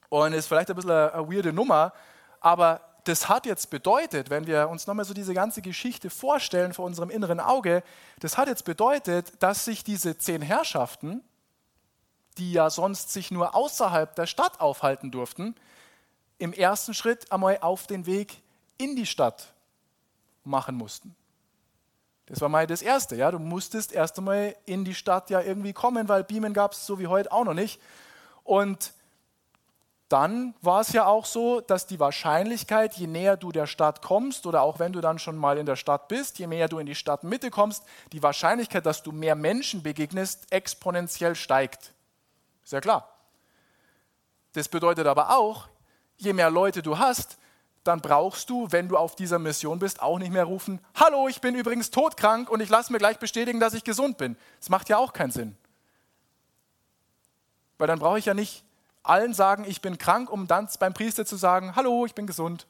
[0.10, 1.94] und ist vielleicht ein bisschen eine, weirde Nummer,
[2.40, 6.86] aber das hat jetzt bedeutet, wenn wir uns nochmal so diese ganze Geschichte vorstellen vor
[6.86, 7.84] unserem inneren Auge,
[8.20, 11.24] das hat jetzt bedeutet, dass sich diese zehn Herrschaften,
[12.38, 15.56] die ja sonst sich nur außerhalb der Stadt aufhalten durften,
[16.38, 18.42] im ersten Schritt einmal auf den Weg
[18.78, 19.54] in die Stadt
[20.44, 21.16] machen mussten.
[22.28, 23.16] Das war mal das Erste.
[23.16, 23.32] Ja?
[23.32, 27.00] Du musstest erst einmal in die Stadt ja irgendwie kommen, weil Beamen gab es so
[27.00, 27.82] wie heute auch noch nicht.
[28.44, 28.94] Und
[30.10, 34.46] dann war es ja auch so, dass die Wahrscheinlichkeit, je näher du der Stadt kommst
[34.46, 36.86] oder auch wenn du dann schon mal in der Stadt bist, je mehr du in
[36.86, 41.92] die Stadtmitte kommst, die Wahrscheinlichkeit, dass du mehr Menschen begegnest, exponentiell steigt.
[42.64, 43.10] Ist ja klar.
[44.54, 45.68] Das bedeutet aber auch,
[46.18, 47.38] je mehr Leute du hast,
[47.88, 51.42] dann brauchst du, wenn du auf dieser Mission bist, auch nicht mehr rufen, hallo, ich
[51.42, 54.36] bin übrigens todkrank und ich lasse mir gleich bestätigen, dass ich gesund bin.
[54.60, 55.58] Das macht ja auch keinen Sinn.
[57.78, 58.64] Weil dann brauche ich ja nicht
[59.04, 62.68] allen sagen, ich bin krank, um dann beim Priester zu sagen, hallo, ich bin gesund.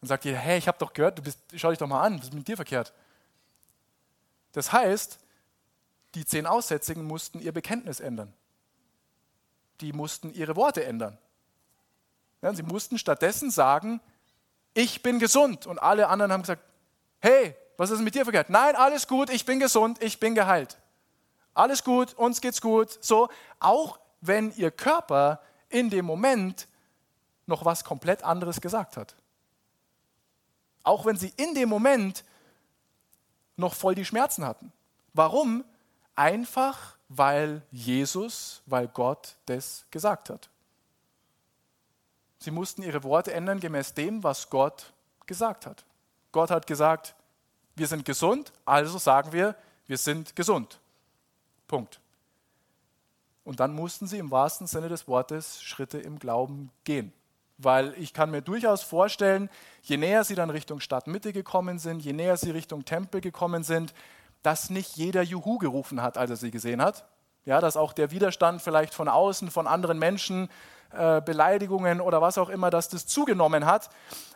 [0.00, 2.18] Dann sagt ihr, hey, ich habe doch gehört, du bist, schau dich doch mal an,
[2.18, 2.92] was ist mit dir verkehrt?
[4.52, 5.18] Das heißt,
[6.14, 8.32] die zehn Aussätzigen mussten ihr Bekenntnis ändern.
[9.80, 11.18] Die mussten ihre Worte ändern.
[12.42, 14.00] Ja, sie mussten stattdessen sagen,
[14.74, 15.66] ich bin gesund.
[15.66, 16.62] Und alle anderen haben gesagt,
[17.20, 18.50] hey, was ist mit dir verkehrt?
[18.50, 20.78] Nein, alles gut, ich bin gesund, ich bin geheilt.
[21.54, 22.98] Alles gut, uns geht's gut.
[23.04, 23.28] So,
[23.60, 26.68] auch wenn ihr Körper in dem Moment
[27.46, 29.14] noch was komplett anderes gesagt hat.
[30.84, 32.24] Auch wenn sie in dem Moment
[33.56, 34.72] noch voll die Schmerzen hatten.
[35.12, 35.64] Warum?
[36.14, 40.48] Einfach weil Jesus, weil Gott das gesagt hat.
[42.42, 44.92] Sie mussten ihre Worte ändern gemäß dem, was Gott
[45.26, 45.84] gesagt hat.
[46.32, 47.14] Gott hat gesagt,
[47.76, 49.54] wir sind gesund, also sagen wir,
[49.86, 50.80] wir sind gesund.
[51.68, 52.00] Punkt.
[53.44, 57.12] Und dann mussten sie im wahrsten Sinne des Wortes Schritte im Glauben gehen.
[57.58, 59.48] Weil ich kann mir durchaus vorstellen,
[59.82, 63.94] je näher sie dann Richtung Stadtmitte gekommen sind, je näher sie Richtung Tempel gekommen sind,
[64.42, 67.04] dass nicht jeder Juhu gerufen hat, als er sie gesehen hat.
[67.44, 70.48] Ja, dass auch der Widerstand vielleicht von außen, von anderen Menschen,
[70.92, 73.90] äh, Beleidigungen oder was auch immer, dass das zugenommen hat.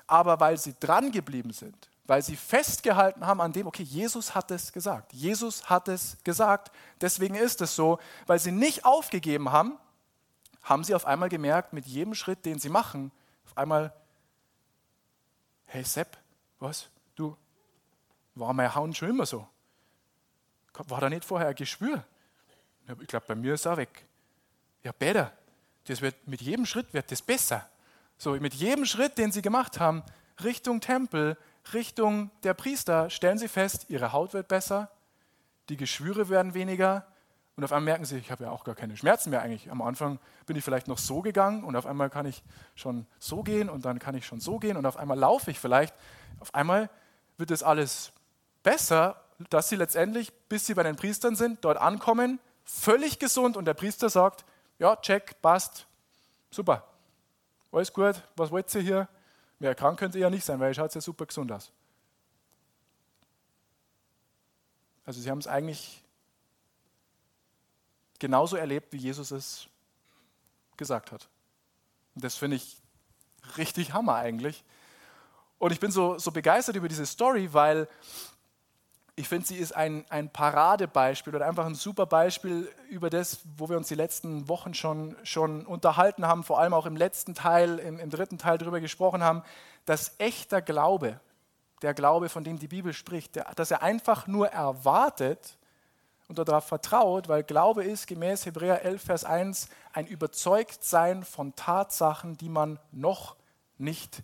[0.06, 4.50] Aber weil sie dran geblieben sind, weil sie festgehalten haben an dem, okay, Jesus hat
[4.50, 5.12] es gesagt.
[5.12, 6.70] Jesus hat es gesagt.
[7.00, 9.78] Deswegen ist es so, weil sie nicht aufgegeben haben,
[10.62, 13.12] haben sie auf einmal gemerkt, mit jedem Schritt, den sie machen,
[13.46, 13.92] auf einmal,
[15.66, 16.16] hey Sepp,
[16.58, 16.88] was?
[17.14, 17.36] Du,
[18.34, 19.46] war mein Hauen schon immer so?
[20.72, 22.04] War da nicht vorher ein Geschwür?
[23.00, 24.04] Ich glaube, bei mir ist er weg.
[24.82, 25.32] Ja, besser.
[25.86, 27.68] Das wird, mit jedem Schritt wird das besser.
[28.18, 30.02] So, mit jedem Schritt, den sie gemacht haben,
[30.42, 31.36] Richtung Tempel,
[31.72, 34.90] Richtung der Priester, stellen sie fest, ihre Haut wird besser,
[35.68, 37.06] die Geschwüre werden weniger
[37.56, 39.70] und auf einmal merken sie, ich habe ja auch gar keine Schmerzen mehr eigentlich.
[39.70, 42.42] Am Anfang bin ich vielleicht noch so gegangen und auf einmal kann ich
[42.74, 45.58] schon so gehen und dann kann ich schon so gehen und auf einmal laufe ich
[45.58, 45.94] vielleicht.
[46.38, 46.90] Auf einmal
[47.38, 48.12] wird es alles
[48.62, 53.64] besser, dass sie letztendlich, bis sie bei den Priestern sind, dort ankommen, völlig gesund und
[53.64, 54.44] der Priester sagt,
[54.78, 55.86] ja, check, passt,
[56.50, 56.86] super,
[57.72, 59.08] alles gut, was wollt ihr hier?
[59.58, 61.72] Mehr krank könnt ihr ja nicht sein, weil ihr schaut ja super gesund aus.
[65.04, 66.02] Also sie haben es eigentlich
[68.18, 69.68] genauso erlebt, wie Jesus es
[70.76, 71.28] gesagt hat.
[72.14, 72.76] Und das finde ich
[73.56, 74.64] richtig Hammer eigentlich.
[75.58, 77.88] Und ich bin so, so begeistert über diese Story, weil
[79.18, 83.68] ich finde, sie ist ein, ein Paradebeispiel oder einfach ein super Beispiel über das, wo
[83.70, 87.78] wir uns die letzten Wochen schon, schon unterhalten haben, vor allem auch im letzten Teil,
[87.78, 89.42] im, im dritten Teil darüber gesprochen haben,
[89.86, 91.18] dass echter Glaube,
[91.80, 95.56] der Glaube, von dem die Bibel spricht, der, dass er einfach nur erwartet,
[96.28, 102.36] und darauf vertraut, weil Glaube ist gemäß Hebräer 11, Vers 1 ein Überzeugtsein von Tatsachen,
[102.36, 103.36] die man noch
[103.78, 104.22] nicht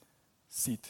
[0.48, 0.88] sieht.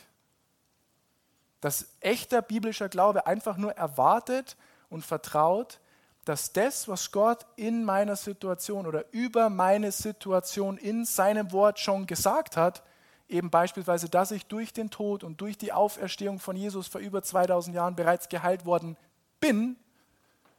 [1.63, 4.59] Dass echter biblischer Glaube einfach nur erwartet
[4.91, 5.81] und vertraut,
[6.25, 12.07] dass das, was Gott in meiner Situation oder über meine Situation in seinem Wort schon
[12.07, 12.83] gesagt hat,
[13.29, 17.23] eben beispielsweise, dass ich durch den Tod und durch die Auferstehung von Jesus vor über
[17.23, 18.97] 2000 Jahren bereits geheilt worden
[19.41, 19.77] bin,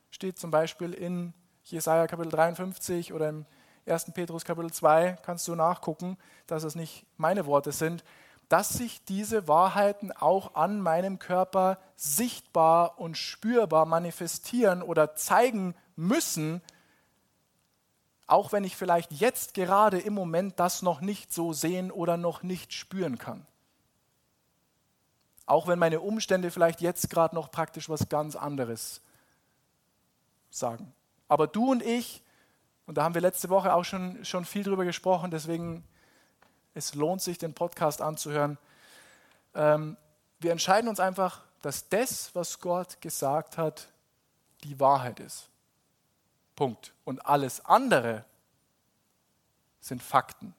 [0.09, 3.45] steht zum Beispiel in Jesaja Kapitel 53 oder im
[3.85, 4.11] 1.
[4.13, 8.05] Petrus Kapitel 2, kannst du nachgucken, dass es nicht meine Worte sind,
[8.53, 16.61] dass sich diese Wahrheiten auch an meinem Körper sichtbar und spürbar manifestieren oder zeigen müssen,
[18.27, 22.43] auch wenn ich vielleicht jetzt gerade im Moment das noch nicht so sehen oder noch
[22.43, 23.43] nicht spüren kann.
[25.47, 29.01] Auch wenn meine Umstände vielleicht jetzt gerade noch praktisch was ganz anderes
[30.51, 30.93] sagen.
[31.27, 32.21] Aber du und ich,
[32.85, 35.83] und da haben wir letzte Woche auch schon, schon viel drüber gesprochen, deswegen
[36.73, 38.57] es lohnt sich, den Podcast anzuhören.
[39.55, 39.97] Ähm,
[40.39, 43.87] wir entscheiden uns einfach, dass das, was Gott gesagt hat,
[44.63, 45.49] die Wahrheit ist.
[46.55, 46.93] Punkt.
[47.05, 48.25] Und alles andere
[49.79, 50.53] sind Fakten.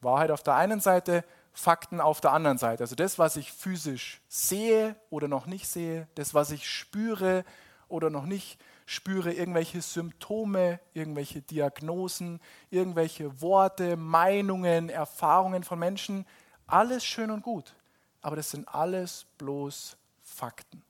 [0.00, 2.82] Wahrheit auf der einen Seite, Fakten auf der anderen Seite.
[2.82, 7.44] Also das, was ich physisch sehe oder noch nicht sehe, das, was ich spüre
[7.88, 16.26] oder noch nicht spüre, irgendwelche Symptome, irgendwelche Diagnosen, irgendwelche Worte, Meinungen, Erfahrungen von Menschen.
[16.66, 17.74] Alles schön und gut,
[18.20, 20.82] aber das sind alles bloß Fakten.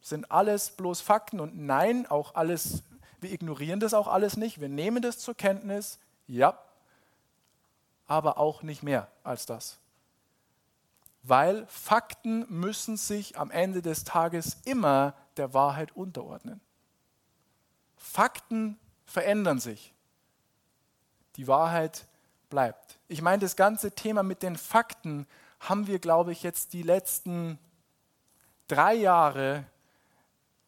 [0.00, 2.82] Das sind alles bloß Fakten und nein, auch alles,
[3.20, 6.58] wir ignorieren das auch alles nicht, wir nehmen das zur Kenntnis, ja,
[8.06, 9.78] aber auch nicht mehr als das
[11.22, 16.60] weil Fakten müssen sich am Ende des Tages immer der Wahrheit unterordnen.
[18.02, 19.94] Fakten verändern sich.
[21.36, 22.06] Die Wahrheit
[22.50, 22.98] bleibt.
[23.08, 25.26] Ich meine, das ganze Thema mit den Fakten
[25.60, 27.58] haben wir, glaube ich, jetzt die letzten
[28.66, 29.64] drei Jahre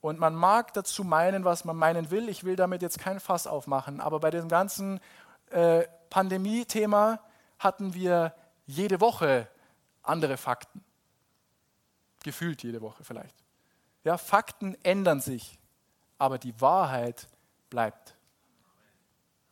[0.00, 2.28] und man mag dazu meinen, was man meinen will.
[2.28, 5.00] Ich will damit jetzt kein Fass aufmachen, aber bei dem ganzen
[5.50, 7.20] äh, Pandemie-Thema
[7.58, 8.34] hatten wir
[8.66, 9.48] jede Woche
[10.02, 10.84] andere Fakten.
[12.22, 13.34] Gefühlt jede Woche vielleicht.
[14.04, 15.58] Ja, Fakten ändern sich,
[16.24, 17.28] aber die Wahrheit
[17.70, 18.14] bleibt.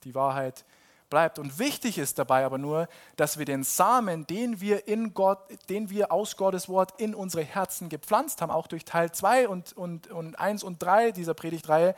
[0.05, 0.65] Die Wahrheit
[1.11, 1.39] bleibt.
[1.39, 5.91] Und wichtig ist dabei aber nur, dass wir den Samen, den wir, in Gott, den
[5.91, 10.07] wir aus Gottes Wort in unsere Herzen gepflanzt haben, auch durch Teil 2 und, und,
[10.11, 11.95] und 1 und 3 dieser Predigtreihe,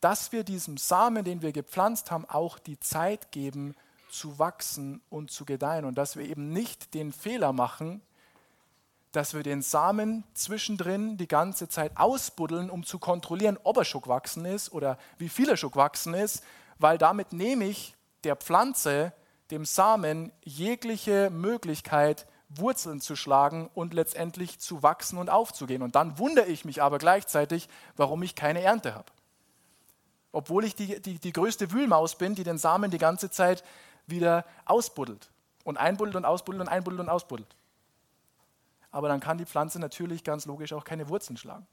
[0.00, 3.74] dass wir diesem Samen, den wir gepflanzt haben, auch die Zeit geben,
[4.10, 5.86] zu wachsen und zu gedeihen.
[5.86, 8.02] Und dass wir eben nicht den Fehler machen,
[9.18, 14.02] dass wir den Samen zwischendrin die ganze Zeit ausbuddeln, um zu kontrollieren, ob er schon
[14.02, 16.44] gewachsen ist oder wie viel er schon gewachsen ist,
[16.78, 19.12] weil damit nehme ich der Pflanze,
[19.50, 25.82] dem Samen, jegliche Möglichkeit, Wurzeln zu schlagen und letztendlich zu wachsen und aufzugehen.
[25.82, 29.10] Und dann wundere ich mich aber gleichzeitig, warum ich keine Ernte habe.
[30.30, 33.64] Obwohl ich die, die, die größte Wühlmaus bin, die den Samen die ganze Zeit
[34.06, 35.28] wieder ausbuddelt.
[35.64, 37.57] Und einbuddelt und ausbuddelt und einbuddelt und ausbuddelt.
[38.90, 41.66] Aber dann kann die Pflanze natürlich ganz logisch auch keine Wurzeln schlagen.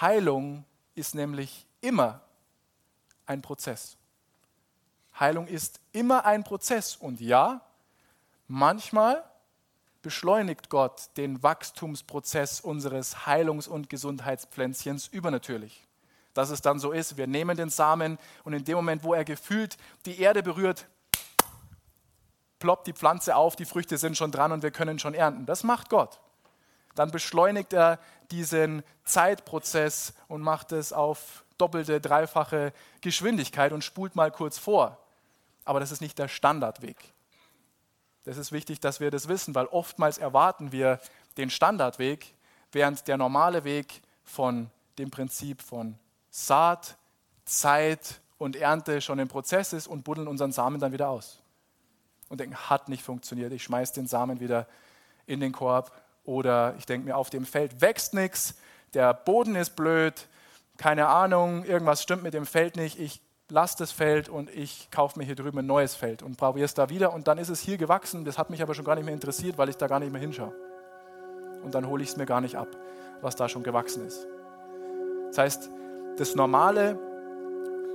[0.00, 0.64] Heilung
[0.94, 2.20] ist nämlich immer
[3.26, 3.96] ein Prozess.
[5.18, 6.96] Heilung ist immer ein Prozess.
[6.96, 7.60] Und ja,
[8.48, 9.22] manchmal
[10.02, 15.86] beschleunigt Gott den Wachstumsprozess unseres Heilungs- und Gesundheitspflänzchens übernatürlich.
[16.34, 19.24] Dass es dann so ist, wir nehmen den Samen und in dem Moment, wo er
[19.24, 20.86] gefühlt die Erde berührt,
[22.64, 25.44] ploppt die Pflanze auf, die Früchte sind schon dran und wir können schon ernten.
[25.44, 26.18] Das macht Gott.
[26.94, 27.98] Dann beschleunigt er
[28.30, 32.72] diesen Zeitprozess und macht es auf doppelte, dreifache
[33.02, 34.96] Geschwindigkeit und spult mal kurz vor.
[35.66, 36.96] Aber das ist nicht der Standardweg.
[38.24, 41.00] Das ist wichtig, dass wir das wissen, weil oftmals erwarten wir
[41.36, 42.34] den Standardweg,
[42.72, 45.98] während der normale Weg von dem Prinzip von
[46.30, 46.96] Saat,
[47.44, 51.43] Zeit und Ernte schon im Prozess ist und buddeln unseren Samen dann wieder aus.
[52.28, 54.66] Und denken, hat nicht funktioniert, ich schmeiße den Samen wieder
[55.26, 55.92] in den Korb.
[56.24, 58.54] Oder ich denke mir, auf dem Feld wächst nichts,
[58.94, 60.28] der Boden ist blöd,
[60.76, 65.18] keine Ahnung, irgendwas stimmt mit dem Feld nicht, ich lasse das Feld und ich kaufe
[65.18, 67.60] mir hier drüben ein neues Feld und probiere es da wieder und dann ist es
[67.60, 70.00] hier gewachsen, das hat mich aber schon gar nicht mehr interessiert, weil ich da gar
[70.00, 70.54] nicht mehr hinschaue.
[71.62, 72.68] Und dann hole ich es mir gar nicht ab,
[73.20, 74.26] was da schon gewachsen ist.
[75.28, 75.70] Das heißt,
[76.16, 76.98] das normale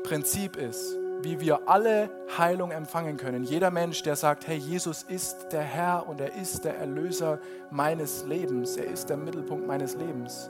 [0.03, 3.43] Prinzip ist, wie wir alle Heilung empfangen können.
[3.43, 7.39] Jeder Mensch, der sagt, hey, Jesus ist der Herr und er ist der Erlöser
[7.71, 10.49] meines Lebens, er ist der Mittelpunkt meines Lebens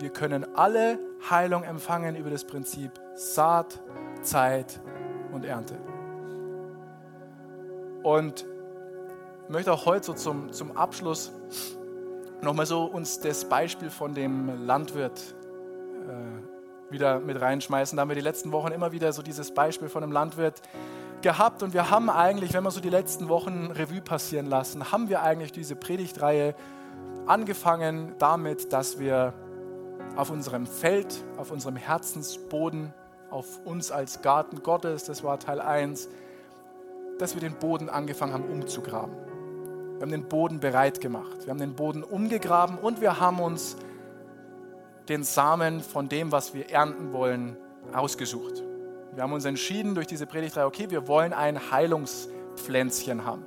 [0.00, 3.80] wir können alle Heilung empfangen über das Prinzip Saat,
[4.22, 4.80] Zeit
[5.32, 5.76] und Ernte.
[8.02, 8.46] Und
[9.44, 11.32] ich möchte auch heute so zum, zum Abschluss
[12.40, 15.34] nochmal so uns das Beispiel von dem Landwirt
[16.08, 16.49] äh,
[16.90, 17.96] wieder mit reinschmeißen.
[17.96, 20.60] Da haben wir die letzten Wochen immer wieder so dieses Beispiel von einem Landwirt
[21.22, 25.08] gehabt und wir haben eigentlich, wenn wir so die letzten Wochen Revue passieren lassen, haben
[25.08, 26.54] wir eigentlich diese Predigtreihe
[27.26, 29.34] angefangen damit, dass wir
[30.16, 32.92] auf unserem Feld, auf unserem Herzensboden,
[33.30, 36.08] auf uns als Garten Gottes, das war Teil 1,
[37.18, 39.14] dass wir den Boden angefangen haben umzugraben.
[39.94, 41.44] Wir haben den Boden bereit gemacht.
[41.44, 43.76] Wir haben den Boden umgegraben und wir haben uns
[45.10, 47.56] den Samen von dem, was wir ernten wollen,
[47.92, 48.62] ausgesucht.
[49.12, 53.44] Wir haben uns entschieden durch diese Predigtreihe, okay, wir wollen ein Heilungspflänzchen haben.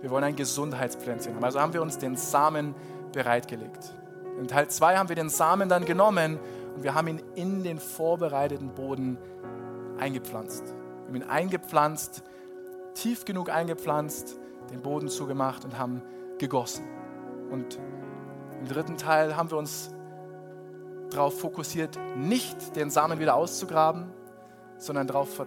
[0.00, 1.44] Wir wollen ein Gesundheitspflänzchen haben.
[1.44, 2.74] Also haben wir uns den Samen
[3.12, 3.94] bereitgelegt.
[4.38, 6.38] In Teil 2 haben wir den Samen dann genommen
[6.74, 9.18] und wir haben ihn in den vorbereiteten Boden
[9.98, 10.64] eingepflanzt.
[10.66, 12.22] Wir haben ihn eingepflanzt,
[12.94, 14.38] tief genug eingepflanzt,
[14.70, 16.02] den Boden zugemacht und haben
[16.38, 16.84] gegossen.
[17.50, 17.78] Und
[18.60, 19.90] im dritten Teil haben wir uns
[21.10, 24.12] darauf fokussiert, nicht den Samen wieder auszugraben,
[24.76, 25.40] sondern darauf,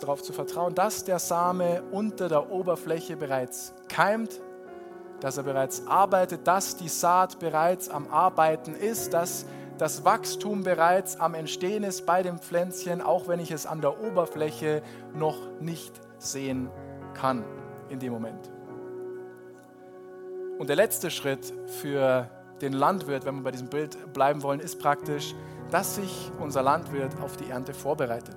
[0.00, 4.40] darauf zu vertrauen, dass der Same unter der Oberfläche bereits keimt
[5.24, 9.46] dass er bereits arbeitet, dass die Saat bereits am Arbeiten ist, dass
[9.78, 13.98] das Wachstum bereits am Entstehen ist bei dem Pflänzchen, auch wenn ich es an der
[14.02, 14.82] Oberfläche
[15.14, 16.68] noch nicht sehen
[17.14, 17.42] kann
[17.88, 18.50] in dem Moment.
[20.58, 22.28] Und der letzte Schritt für
[22.60, 25.34] den Landwirt, wenn wir bei diesem Bild bleiben wollen, ist praktisch,
[25.70, 28.36] dass sich unser Landwirt auf die Ernte vorbereitet.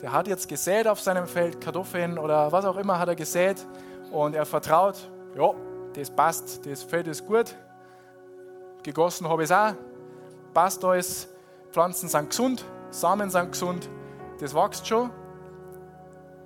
[0.00, 3.66] Der hat jetzt gesät auf seinem Feld Kartoffeln oder was auch immer hat er gesät
[4.10, 5.50] und er vertraut, ja,
[5.94, 7.54] das passt, das Feld ist gut,
[8.82, 9.74] gegossen habe ich es auch,
[10.54, 11.28] passt alles,
[11.70, 13.88] Pflanzen sind gesund, Samen sind gesund,
[14.40, 15.10] das wächst schon.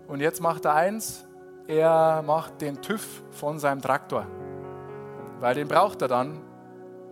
[0.08, 1.24] Und jetzt macht er eins,
[1.66, 4.26] er macht den TÜV von seinem Traktor,
[5.40, 6.40] weil den braucht er dann,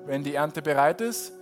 [0.07, 1.33] wenn die Ernte bereit ist,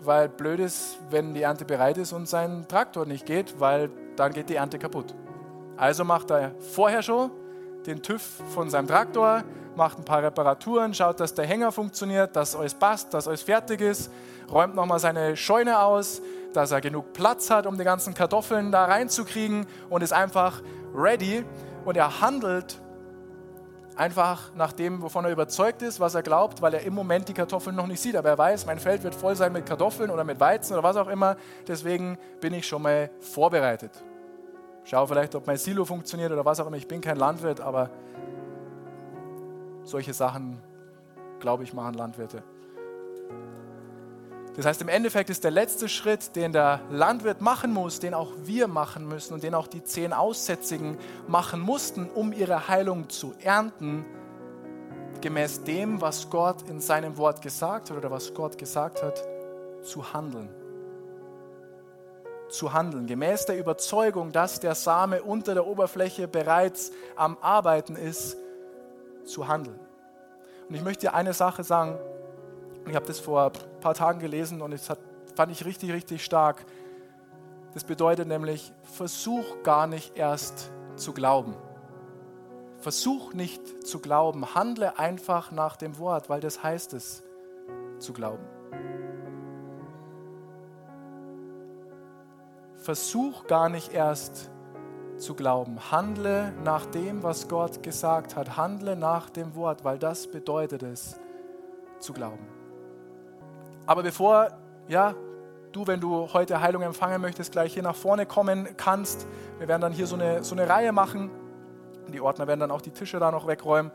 [0.00, 4.32] weil blöd ist, wenn die Ernte bereit ist und sein Traktor nicht geht, weil dann
[4.32, 5.14] geht die Ernte kaputt.
[5.76, 7.30] Also macht er vorher schon
[7.86, 8.22] den TÜV
[8.54, 9.44] von seinem Traktor,
[9.76, 13.80] macht ein paar Reparaturen, schaut, dass der Hänger funktioniert, dass alles passt, dass alles fertig
[13.80, 14.10] ist,
[14.50, 16.20] räumt nochmal seine Scheune aus,
[16.52, 20.62] dass er genug Platz hat, um die ganzen Kartoffeln da reinzukriegen und ist einfach
[20.94, 21.44] ready.
[21.84, 22.80] Und er handelt
[23.98, 27.34] einfach nach dem, wovon er überzeugt ist, was er glaubt, weil er im Moment die
[27.34, 28.16] Kartoffeln noch nicht sieht.
[28.16, 30.96] Aber er weiß, mein Feld wird voll sein mit Kartoffeln oder mit Weizen oder was
[30.96, 31.36] auch immer.
[31.66, 33.90] Deswegen bin ich schon mal vorbereitet.
[34.84, 36.76] Schau vielleicht, ob mein Silo funktioniert oder was auch immer.
[36.76, 37.90] Ich bin kein Landwirt, aber
[39.82, 40.62] solche Sachen,
[41.40, 42.42] glaube ich, machen Landwirte.
[44.58, 48.32] Das heißt, im Endeffekt ist der letzte Schritt, den der Landwirt machen muss, den auch
[48.42, 50.98] wir machen müssen und den auch die zehn Aussätzigen
[51.28, 54.04] machen mussten, um ihre Heilung zu ernten,
[55.20, 59.22] gemäß dem, was Gott in seinem Wort gesagt hat oder was Gott gesagt hat,
[59.82, 60.48] zu handeln.
[62.48, 68.36] Zu handeln, gemäß der Überzeugung, dass der Same unter der Oberfläche bereits am Arbeiten ist,
[69.24, 69.78] zu handeln.
[70.68, 71.96] Und ich möchte dir eine Sache sagen,
[72.90, 74.98] ich habe das vor ein paar Tagen gelesen und es hat,
[75.34, 76.64] fand ich richtig, richtig stark.
[77.74, 81.54] Das bedeutet nämlich, versuch gar nicht erst zu glauben.
[82.78, 87.22] Versuch nicht zu glauben, handle einfach nach dem Wort, weil das heißt es,
[87.98, 88.44] zu glauben.
[92.76, 94.50] Versuch gar nicht erst
[95.18, 95.90] zu glauben.
[95.90, 98.56] Handle nach dem, was Gott gesagt hat.
[98.56, 101.18] Handle nach dem Wort, weil das bedeutet es,
[101.98, 102.57] zu glauben.
[103.88, 104.50] Aber bevor,
[104.86, 105.14] ja,
[105.72, 109.26] du, wenn du heute Heilung empfangen möchtest, gleich hier nach vorne kommen kannst,
[109.58, 111.30] wir werden dann hier so eine, so eine Reihe machen.
[112.12, 113.90] Die Ordner werden dann auch die Tische da noch wegräumen.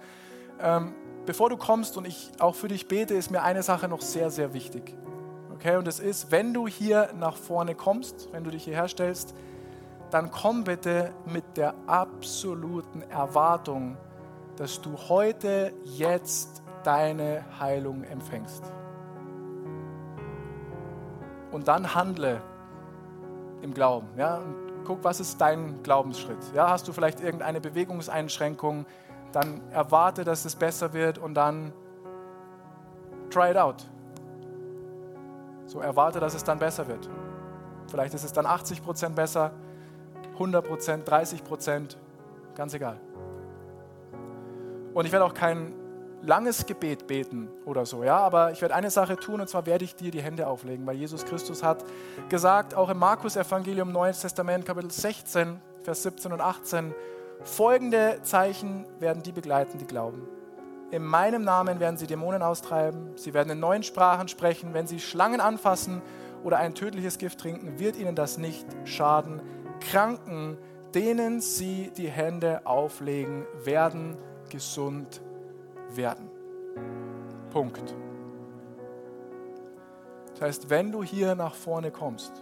[0.59, 0.95] Ähm,
[1.27, 4.31] bevor du kommst und ich auch für dich bete, ist mir eine Sache noch sehr,
[4.31, 4.97] sehr wichtig.
[5.53, 9.35] Okay, und das ist, wenn du hier nach vorne kommst, wenn du dich hierher stellst,
[10.09, 13.95] dann komm bitte mit der absoluten Erwartung,
[14.55, 18.63] dass du heute, jetzt deine Heilung empfängst
[21.53, 22.41] und dann handle
[23.61, 24.07] im Glauben.
[24.17, 24.37] Ja?
[24.37, 26.39] Und guck, was ist dein Glaubensschritt?
[26.53, 26.69] Ja?
[26.69, 28.85] Hast du vielleicht irgendeine Bewegungseinschränkung?
[29.31, 31.71] Dann erwarte, dass es besser wird und dann
[33.29, 33.87] try it out.
[35.65, 37.09] So erwarte, dass es dann besser wird.
[37.87, 39.51] Vielleicht ist es dann 80 Prozent besser,
[40.33, 41.97] 100 Prozent, 30 Prozent,
[42.55, 42.99] ganz egal.
[44.93, 45.73] Und ich werde auch kein
[46.25, 49.83] langes Gebet beten oder so, ja, aber ich werde eine Sache tun und zwar werde
[49.83, 51.83] ich dir die Hände auflegen, weil Jesus Christus hat
[52.29, 56.93] gesagt, auch im Markus Evangelium Neues Testament Kapitel 16, Vers 17 und 18,
[57.41, 60.27] folgende Zeichen werden die begleiten, die glauben.
[60.91, 64.99] In meinem Namen werden sie Dämonen austreiben, sie werden in neuen Sprachen sprechen, wenn sie
[64.99, 66.01] Schlangen anfassen
[66.43, 69.41] oder ein tödliches Gift trinken, wird ihnen das nicht schaden.
[69.81, 70.57] Kranken,
[70.93, 74.15] denen sie die Hände auflegen, werden
[74.49, 75.21] gesund
[75.95, 76.29] werden.
[77.51, 77.95] Punkt.
[80.33, 82.33] Das heißt, wenn du hier nach vorne kommst,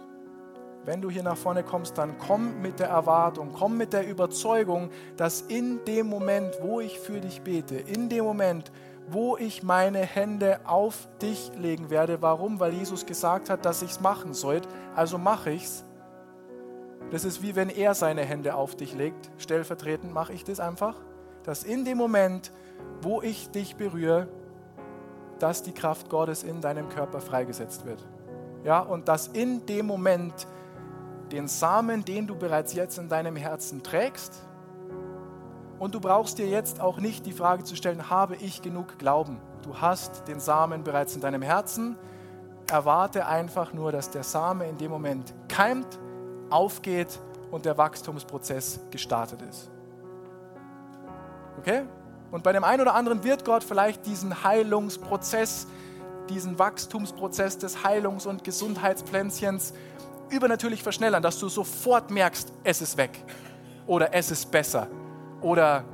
[0.84, 4.90] wenn du hier nach vorne kommst, dann komm mit der Erwartung, komm mit der Überzeugung,
[5.16, 8.72] dass in dem Moment, wo ich für dich bete, in dem Moment,
[9.08, 12.22] wo ich meine Hände auf dich legen werde.
[12.22, 12.58] Warum?
[12.58, 14.60] Weil Jesus gesagt hat, dass ich es machen soll.
[14.96, 15.84] Also mache ich es.
[17.10, 19.30] Das ist wie wenn er seine Hände auf dich legt.
[19.38, 20.96] Stellvertretend mache ich das einfach.
[21.44, 22.52] Dass in dem Moment,
[23.00, 24.28] wo ich dich berühre,
[25.38, 28.04] dass die Kraft Gottes in deinem Körper freigesetzt wird.
[28.64, 30.46] Ja, und dass in dem Moment
[31.32, 34.46] den Samen, den du bereits jetzt in deinem Herzen trägst,
[35.82, 39.40] und du brauchst dir jetzt auch nicht die Frage zu stellen, habe ich genug Glauben?
[39.62, 41.96] Du hast den Samen bereits in deinem Herzen.
[42.70, 45.98] Erwarte einfach nur, dass der Same in dem Moment keimt,
[46.50, 47.18] aufgeht
[47.50, 49.72] und der Wachstumsprozess gestartet ist.
[51.58, 51.82] Okay?
[52.32, 55.68] Und bei dem einen oder anderen wird Gott vielleicht diesen Heilungsprozess,
[56.30, 59.74] diesen Wachstumsprozess des Heilungs- und Gesundheitspflänzchens
[60.30, 63.22] übernatürlich verschnellern, dass du sofort merkst, es ist weg
[63.86, 64.88] oder es ist besser
[65.42, 65.84] oder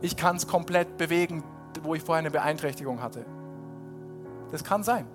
[0.00, 1.42] ich kann es komplett bewegen,
[1.82, 3.26] wo ich vorher eine Beeinträchtigung hatte.
[4.52, 5.06] Das kann sein.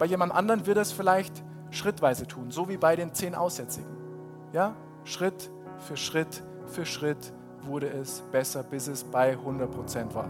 [0.00, 3.90] Bei jemand anderen wird es vielleicht schrittweise tun, so wie bei den zehn Aussätzigen.
[4.52, 7.32] Ja, Schritt für Schritt für Schritt
[7.64, 10.28] wurde es besser, bis es bei 100% war.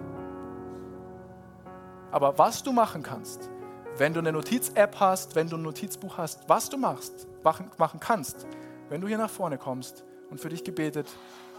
[2.11, 3.51] Aber was du machen kannst,
[3.97, 8.47] wenn du eine Notiz-App hast, wenn du ein Notizbuch hast, was du machst, machen, kannst,
[8.89, 11.09] wenn du hier nach vorne kommst und für dich gebetet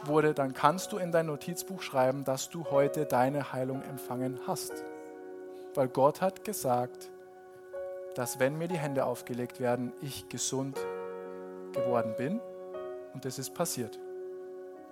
[0.05, 4.71] wurde, dann kannst du in dein Notizbuch schreiben, dass du heute deine Heilung empfangen hast.
[5.75, 7.11] Weil Gott hat gesagt,
[8.15, 10.79] dass wenn mir die Hände aufgelegt werden, ich gesund
[11.73, 12.39] geworden bin.
[13.13, 13.99] Und das ist passiert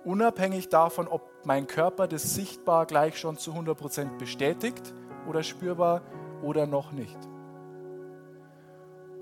[0.08, 4.94] unabhängig davon, ob mein Körper das sichtbar gleich schon zu 100% bestätigt
[5.28, 6.00] oder spürbar
[6.42, 7.18] oder noch nicht.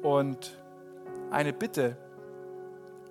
[0.03, 0.57] Und
[1.33, 1.97] eine Bitte,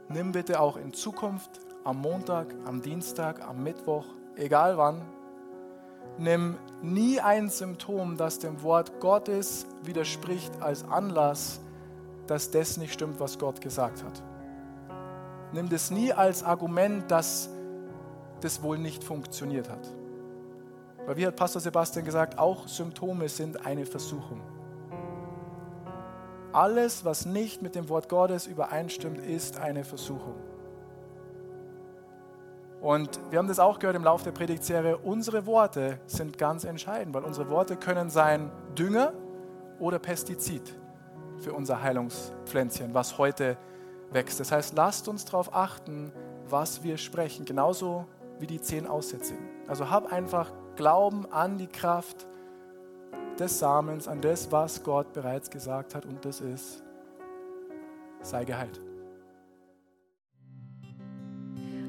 [0.08, 4.06] nimm bitte auch in Zukunft am Montag, am Dienstag, am Mittwoch,
[4.38, 5.02] egal wann,
[6.18, 11.60] nimm nie ein Symptom, das dem Wort Gottes widerspricht, als Anlass,
[12.26, 14.24] dass das nicht stimmt, was Gott gesagt hat.
[15.52, 17.50] Nimm das nie als Argument, dass
[18.42, 19.88] das wohl nicht funktioniert hat.
[21.06, 24.42] Weil wie hat Pastor Sebastian gesagt, auch Symptome sind eine Versuchung.
[26.52, 30.36] Alles, was nicht mit dem Wort Gottes übereinstimmt, ist eine Versuchung.
[32.82, 37.14] Und wir haben das auch gehört im Laufe der Predigtserie, unsere Worte sind ganz entscheidend,
[37.16, 39.14] weil unsere Worte können sein Dünger
[39.80, 40.62] oder Pestizid
[41.40, 43.58] für unser Heilungspflänzchen, was heute
[44.12, 44.40] wächst.
[44.40, 46.12] Das heißt, lasst uns darauf achten,
[46.48, 48.06] was wir sprechen, genauso
[48.40, 49.34] wie die zehn Aussätze.
[49.68, 52.28] Also hab einfach Glauben an die Kraft
[53.40, 56.84] des Samens, an das, was Gott bereits gesagt hat und das ist,
[58.22, 58.80] sei geheilt.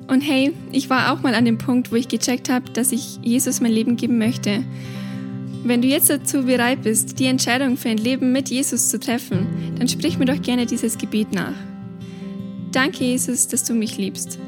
[0.09, 3.19] Und hey, ich war auch mal an dem Punkt, wo ich gecheckt habe, dass ich
[3.23, 4.63] Jesus mein Leben geben möchte.
[5.65, 9.75] Wenn du jetzt dazu bereit bist, die Entscheidung für ein Leben mit Jesus zu treffen,
[9.79, 11.55] dann sprich mir doch gerne dieses Gebet nach.
[12.71, 14.39] Danke, Jesus, dass du mich liebst.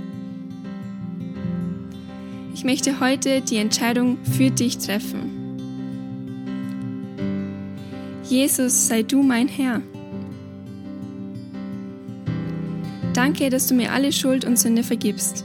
[2.59, 5.31] Ich möchte heute die Entscheidung für dich treffen.
[8.25, 9.81] Jesus, sei du mein Herr.
[13.15, 15.45] Danke, dass du mir alle Schuld und Sünde vergibst.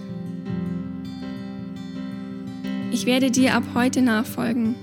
[2.91, 4.73] Ich werde dir ab heute nachfolgen.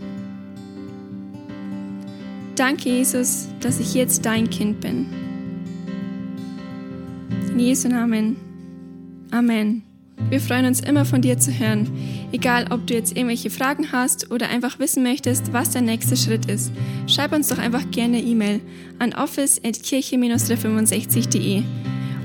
[2.55, 5.07] Danke, Jesus, dass ich jetzt dein Kind bin.
[7.51, 8.37] In Jesu Namen.
[9.33, 9.83] Amen.
[10.29, 11.89] Wir freuen uns immer von dir zu hören.
[12.33, 16.47] Egal, ob du jetzt irgendwelche Fragen hast oder einfach wissen möchtest, was der nächste Schritt
[16.47, 16.73] ist,
[17.07, 18.61] schreib uns doch einfach gerne E-Mail
[18.99, 21.65] an office.kirche-365.de.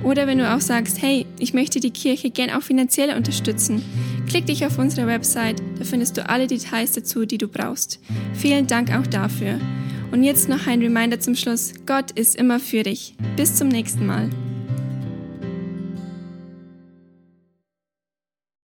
[0.03, 3.81] Oder wenn du auch sagst, hey, ich möchte die Kirche gern auch finanziell unterstützen,
[4.27, 7.99] klick dich auf unsere Website, da findest du alle Details dazu, die du brauchst.
[8.33, 9.59] Vielen Dank auch dafür.
[10.11, 13.15] Und jetzt noch ein Reminder zum Schluss, Gott ist immer für dich.
[13.35, 14.29] Bis zum nächsten Mal.